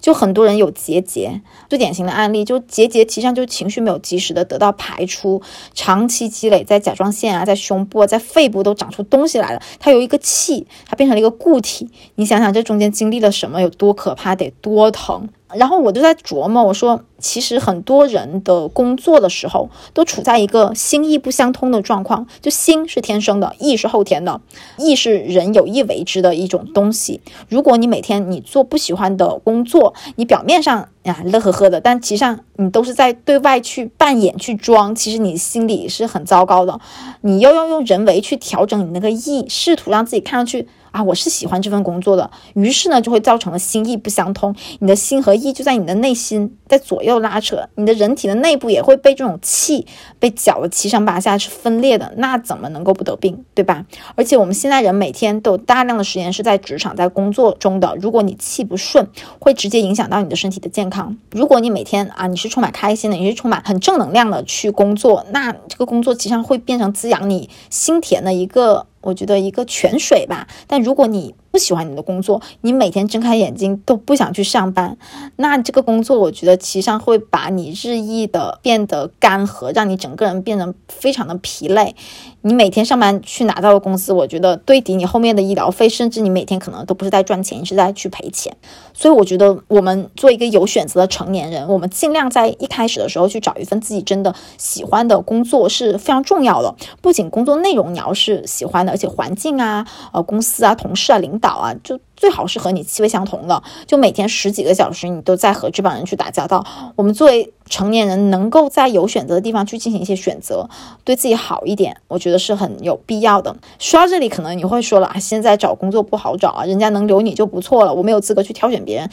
[0.00, 5.42] 就很多人有结节，最典型的案例就结节，其实上就是情绪没有及时的得到排出，
[5.74, 9.62] 长期积累在甲状腺啊，在胸部、在肺部都长出东西来了。
[9.78, 11.88] 它由一个气，它变成了一个固体。
[12.14, 15.28] 你想想这中间经历了什么，有多可怕，得多疼。
[15.54, 24.40] 然后我就在琢磨，我说其实很多人的工作的时候都处在一个心意不相通的状况，就心是天生的，意是后天的，
[24.76, 27.20] 意是人有意为之的一种东西。
[27.48, 36.78] 如果你每天你做不喜欢的工作，你表面上呀乐呵呵的，但其实上你都是在对外去扮演去装，其实你心里是很糟糕的。
[37.22, 40.68] 你又要用人为去调整你那个意，试图让自己看上去。
[40.98, 44.52] 啊，我是喜欢这份工作的，于是呢，就会造成了心意不相通。
[44.80, 49.86] 你的心和意就在你的内心在左右拉扯，你的人体的内部也会被这种气
[50.18, 52.12] 被搅得七上八下，是分裂的。
[52.16, 53.86] 那怎么能够不得病，对吧？
[54.16, 59.06] 而且我们现在人每天都有大量的时间是在职场、在工作中的，如果你气不顺，
[59.38, 61.16] 会直接影响到你的身体的健康。
[61.30, 68.87] 如果你每天啊，你是充满开心的，你是充满很正能量的去工作，那这个工作其实上会变成滋养你心田的一个。
[69.00, 74.96] 我觉得一个泉水吧，但如果你不喜欢你的工作，你每天睁开眼睛都不想去上班，
[75.36, 81.94] 那这个工作我觉得其实上会把你日益的变得干涸，让你整个人变得非常的疲累。
[82.42, 88.56] 你每天上班去拿到的工资，我觉得对抵你后面的医疗费，甚至你每天可能都不是在赚钱，你是在去赔钱。
[88.94, 96.74] 所以我觉得我们做一个有选择的成年人，我们尽量在一开始的时候去找一份自己真的喜欢的工作是非常重要的。
[97.02, 101.98] 不仅工作内容你要是喜欢的，而且环境啊、呃公司啊、同事啊、领导啊，就。
[102.16, 106.66] 最好是和你气味相同的，就每天十几个小时，你都在和这帮人去打交道。
[106.96, 110.68] 我们作为成年人，能够在有选择的地方去进行一些选择，
[111.04, 113.54] 对自己好一点，我觉得是很有必要的。
[113.78, 119.08] 说到这里，可能你会说了啊，现在找工作不好找啊，人家能留你就不错了，我没有资格去挑选别人，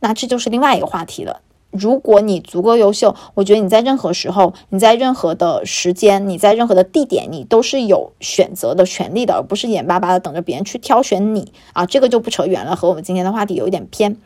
[0.00, 1.40] 那这就是另外一个话题了。
[1.70, 11.86] 如果你足够优秀，我觉得你在任何时候，你在任何的时间，你在任何的地点，你都是有选择的权利的，而不是眼巴巴的等着别人去挑选你啊。
[11.86, 14.16] 这个就不扯远了，和我们今天的话题有一点偏。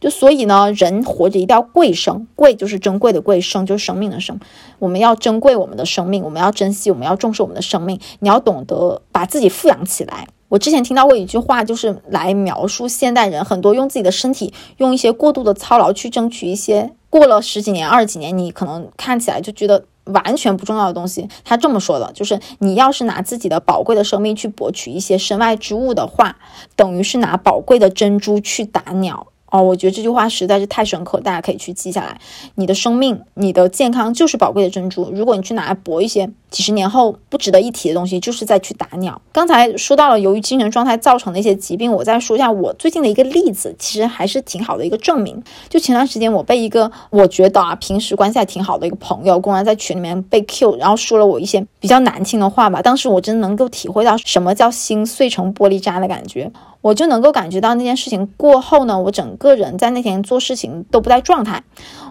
[0.00, 4.40] 就所以呢，人活着一定要贵生，贵就是珍贵的贵，生就是生命的生。
[4.78, 8.00] 我们要珍贵我们的生命，我们要珍惜，我们要重视我们的生命。
[8.20, 10.26] 你要懂得把自己富养起来。
[10.50, 21.28] 我之前听到过一句话，就是来描述现代人很多用自己的身体，用一些过度的操劳去争取一些过了十几年、二十几年，你可能看起来就觉得完全不重要的东西。
[21.44, 26.36] 他这么说的，就是你要是拿自己的宝贵的生命去博取一些身外之物的话，
[26.74, 29.28] 等于是拿宝贵的珍珠去打鸟。
[29.52, 32.20] 哦，我觉得这句话实在是太深刻，大家可以去记下来。
[32.56, 39.20] 你的生命、你的健康就是宝贵的珍珠，如果你去拿来博一些几十年后不值得一提的东西，就是在去打鸟。
[39.32, 45.42] 刚才说到了由于精神状态造成的一些疾病，我再说一下我最近的一个例子，其实还是挺好的一个证明。
[45.68, 52.82] 就前段时间我被一个我觉得啊平时关系还挺好的一个朋友，公然在群里面被 Q，然后说了我一些比较难听的话吧。
[52.82, 56.50] 当时我真的能够体会到什么叫心碎成玻璃渣的感觉。
[56.82, 61.62] 我就能够感觉到那件事情过后呢，我整个人在那天做事情都不在状态。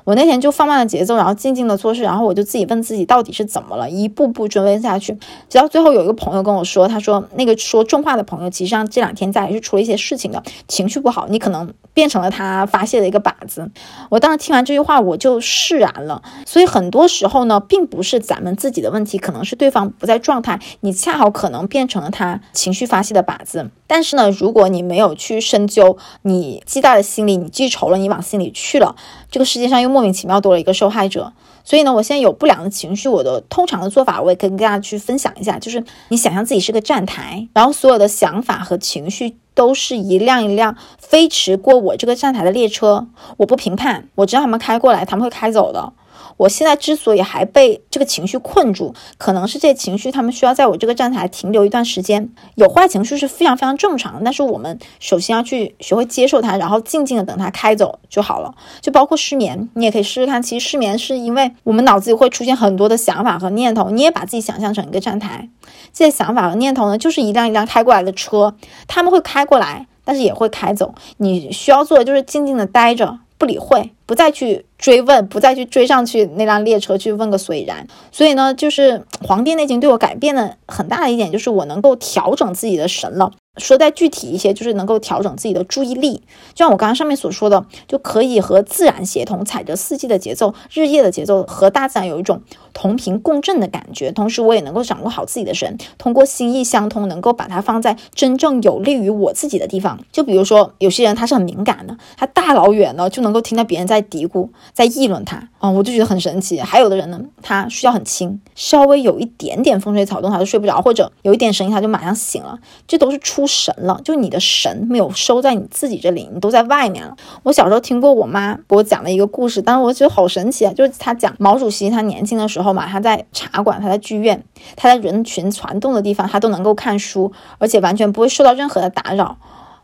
[0.03, 5.17] 我那天就放慢了节奏，然后静静的做事，然后我就自己问自己到底是怎么了，一步步追问下去，
[5.49, 13.69] 直到最后有一个朋友跟我说，他说那个说重话的朋友，其实上这两天家里是出了一些事情的，情绪不好，你可能变成了他发泄的一个靶子。
[14.09, 16.21] 我当时听完这句话，我就释然了。
[16.45, 23.69] 所以很多时候呢，并不是咱们自己的问题，可能是对方不在状态，你恰好可能变成了他情绪发泄的靶子。
[23.87, 28.95] 但是呢，如果你没有去深究，你记在了心里，你记仇了，你往心里去了，
[29.31, 31.33] 这个世界上又莫名其妙多了一个受害者。
[31.63, 43.07] 所以呢，我现在有不良的情绪，我的通常的做法，我也可以跟大家去分享一下，就是你想象自己是个站台，然后所有的想法和情绪都是一辆一辆飞驰过我这个站台的列车。
[43.37, 45.93] 我不评判，我知道他们开过来，他们会开走的。
[46.39, 52.29] 我现在之所以还被这个情绪困住，可能是这些情绪他们需要在我这个站台停留一段时间。
[52.55, 58.55] 有坏情绪是非常非常正常的，但是我们首先要去学会接受它，然后静静的等它开走就好了。
[58.79, 60.41] 就包括失眠，你也可以试试看。
[60.41, 65.49] 其实失眠是因为我们脑子里会出现很多的想法和念头，你也把自己想象成一个站台，
[65.91, 68.55] 这些想法和念头呢，就是一辆一辆开过来的车，
[68.87, 70.95] 他们会开过来，但是也会开走。
[71.17, 74.65] 你需要做的就是静静的待着，不理会，不再去。
[74.79, 77.85] 追问，不再去追上去那辆列车去问个所以然。
[78.11, 83.31] 所以呢，就是《黄帝内经》对我改变的很大的一点，就是我能够调整自己的神了。
[83.57, 86.15] 说再具体一些，就是能够调整自己的注意力。
[86.53, 92.41] 就像我刚刚上面所说的，就可以和自然协同，踩着四季的节奏、日夜的节奏，和大自然有一种
[92.73, 94.11] 同频共振的感觉。
[94.11, 99.99] 同时，我也能够掌握好自己的神，通过心意相通，能够把它放在真正有利于我自己的地方。
[100.11, 104.49] 就比如说，有些人他是很敏感的，他大老远呢就能够听到别人在嘀咕。
[104.73, 106.61] 在议论他啊，我就觉得很神奇。
[106.61, 113.99] 还有的人呢，他睡觉很轻，稍微有一点点风吹草动他就睡不着，或者有一点声音他就马上醒了，这都是出神了。
[114.03, 117.17] 就你的神没有收在你自己这里，你都在外面了。
[117.43, 120.71] 我小时候听过我妈给我讲了一个故事，但是我觉得好神奇啊。
[120.71, 124.43] 就是她讲毛主席他年轻的时候嘛，他在茶馆，他在剧院，
[124.75, 129.37] 他在人群攒动的地方，他都能够看书，而且完全不会受到任何的打扰。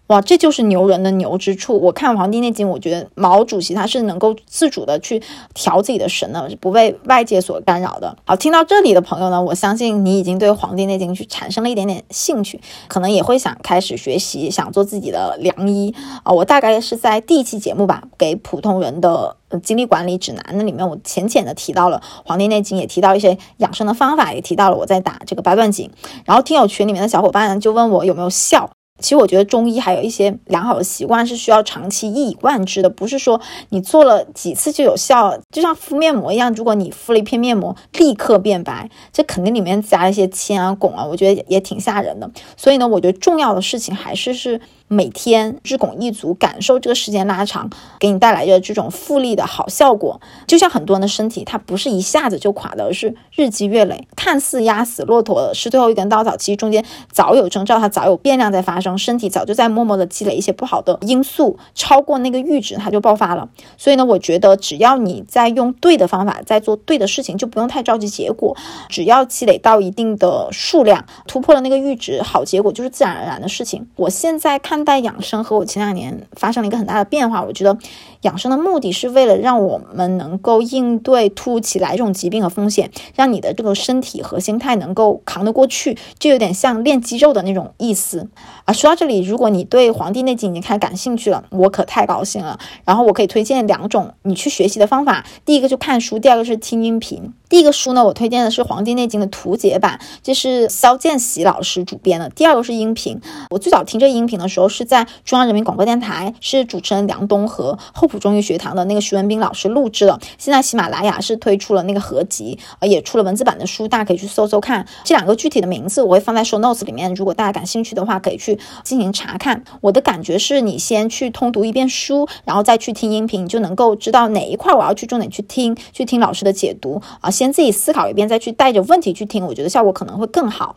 [0.08, 1.80] 哇，这就是牛人的牛之处。
[1.82, 5.20] 我看《黄帝内经》，我觉得毛主席他是能够自主的去
[5.56, 8.16] 调自己的神的，不被外界所干扰的。
[8.24, 16.32] 好，听到这里的朋友呢，我相信你已经对《黄帝内经》去产生了一点点兴趣，可能也会想开始学习，想做自己的良医啊。
[16.32, 25.90] 我大概是在第一期节目吧，给普通人的精力管理指南那里面，我浅浅的提到了《黄帝内经》，也提到一些养生的方法，也提到了我在打这个八段锦。
[26.26, 28.70] 然后听友群里面的小伙伴就问我有没有效。
[29.00, 33.40] 其实我觉得中医还有一些良好的习惯是需要长期一以贯之的，不是说
[33.70, 35.38] 你做了几次就有效。
[35.52, 42.32] 就像敷面膜一样，如果你敷了一片面膜立刻变白，这肯定里面加一些铅啊、汞啊，我觉得也挺吓人的。
[42.56, 44.62] 所以呢，我觉得重要的事情还是是。
[44.96, 47.70] 每天日拱一卒，感受这个时间拉长
[48.00, 50.22] 给你带来的这种复利的好效果。
[50.48, 54.08] 就像很多人的身体，它不是一下子就垮的，而是日积月累。
[54.16, 63.50] 看似压死骆驼是最后一根稻草，其实中间早有征兆，它早有变量在发生，身体早就在默默的积累一些不好的因素，超过那个阈值，它就爆发了。
[63.78, 68.56] 所以呢，我觉得只要你在用对的方法，在做对的事情，就不用太着急结果。
[68.88, 73.86] 只要积累到一定的数量，突破了那个阈值，好结果就是自然而然的事情。
[73.98, 74.85] 我现在看。
[74.86, 77.78] 在养生和我前两年发生了一个很大的变化，我觉得
[78.26, 88.28] 养生的目的是为了让我们能够应对突如其来这种疾病和风险，让你的这个身体和心态能够扛得过去，就有点像练肌肉的那种意思
[88.66, 88.74] 啊。
[88.74, 92.60] 说到这里，如果你对《黄帝内经》已经开始感兴趣了，我可太高兴了。
[92.84, 97.32] 然后我可以推荐两种你去学习的方法，第一个就看书，第二个是听音频。
[97.48, 102.28] 第一个书呢，我推荐的是《黄帝内经》的图解版，这是肖建喜老师主编的。
[102.30, 103.22] 第二个是音频，
[103.52, 110.20] 我最早听这音频的时候是在中央人民广播电台，是主持人梁冬和后中医学堂的那个徐文斌老师录制的。
[110.38, 114.86] 现在喜马拉雅是推出了那个合集，呃，也出了文字版的书，大家可以去搜搜看。
[115.04, 119.64] 这两个具体的名字我会放在 show notes 里面，如果大家感兴趣的话，可以去进行查看。
[119.82, 127.30] 我的感觉是你先去通读一遍书，然后再去听音频，你就能够知道哪一块我要去重点去听，去听老师的解读啊。
[127.30, 130.76] 先自己思考一遍，再去带着问题去听，我觉得效果可能会更好。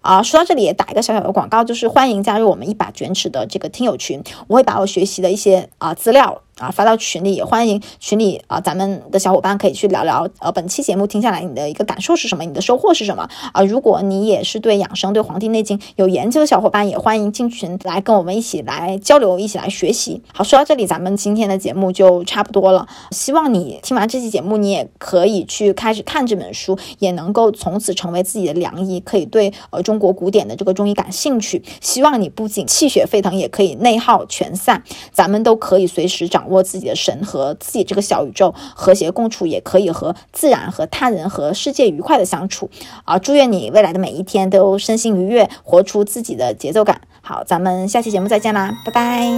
[0.00, 6.42] 啊，说到这里也打一个小小的广告，就是欢迎加入我们一把卷尺的这个听友群，我会把我学习的一些啊资料。
[6.58, 10.28] 啊，发到群里也欢迎群里啊，咱们的小伙伴可以去聊聊。
[10.40, 12.44] 呃，本期节目听下来，你的一个感受是什么？
[12.44, 13.28] 你的收获是什么？
[13.52, 20.20] 啊，如果你也是对养生、对《黄帝内经》有研究的小伙伴，也欢迎进群来跟我们一起来交流，一起来学习。
[20.32, 22.88] 好，说到这里，咱们今天的节目就差不多了。
[23.12, 31.62] 希望你听完这期节目，你也可以去开始看这本书，也能够从此成为自己的良医，可以对呃中国古典的这个中医感兴趣。
[31.80, 34.82] 希望你不仅气血沸腾，也可以内耗全散，
[35.12, 36.47] 咱们都可以随时掌。
[36.48, 42.68] 握自己的神和自己这个小宇宙和谐共处，也可以和自然、和他人、和世界愉快的相处
[43.04, 43.18] 啊！
[43.18, 47.00] 祝愿你未来的每一天都身心愉悦，活出自己的节奏感。
[47.20, 49.28] 好，咱们下期节目再见啦，拜拜。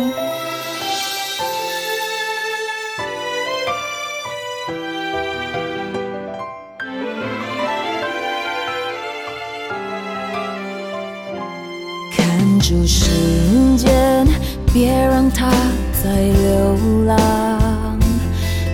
[12.17, 14.27] 看住时间，
[14.73, 15.51] 别让它。
[16.03, 17.99] 在流浪，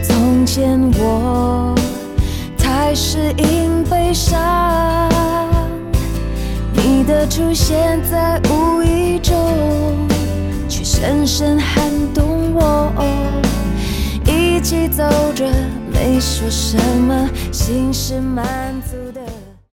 [0.04, 1.74] 从前我
[2.56, 5.10] 太适应悲伤，
[6.72, 9.34] 你的出现在无意中，
[10.68, 12.92] 却深深撼动我。
[14.24, 15.02] 一起走
[15.34, 15.50] 着，
[15.92, 18.46] 没说什么，心是满
[18.82, 19.25] 足的。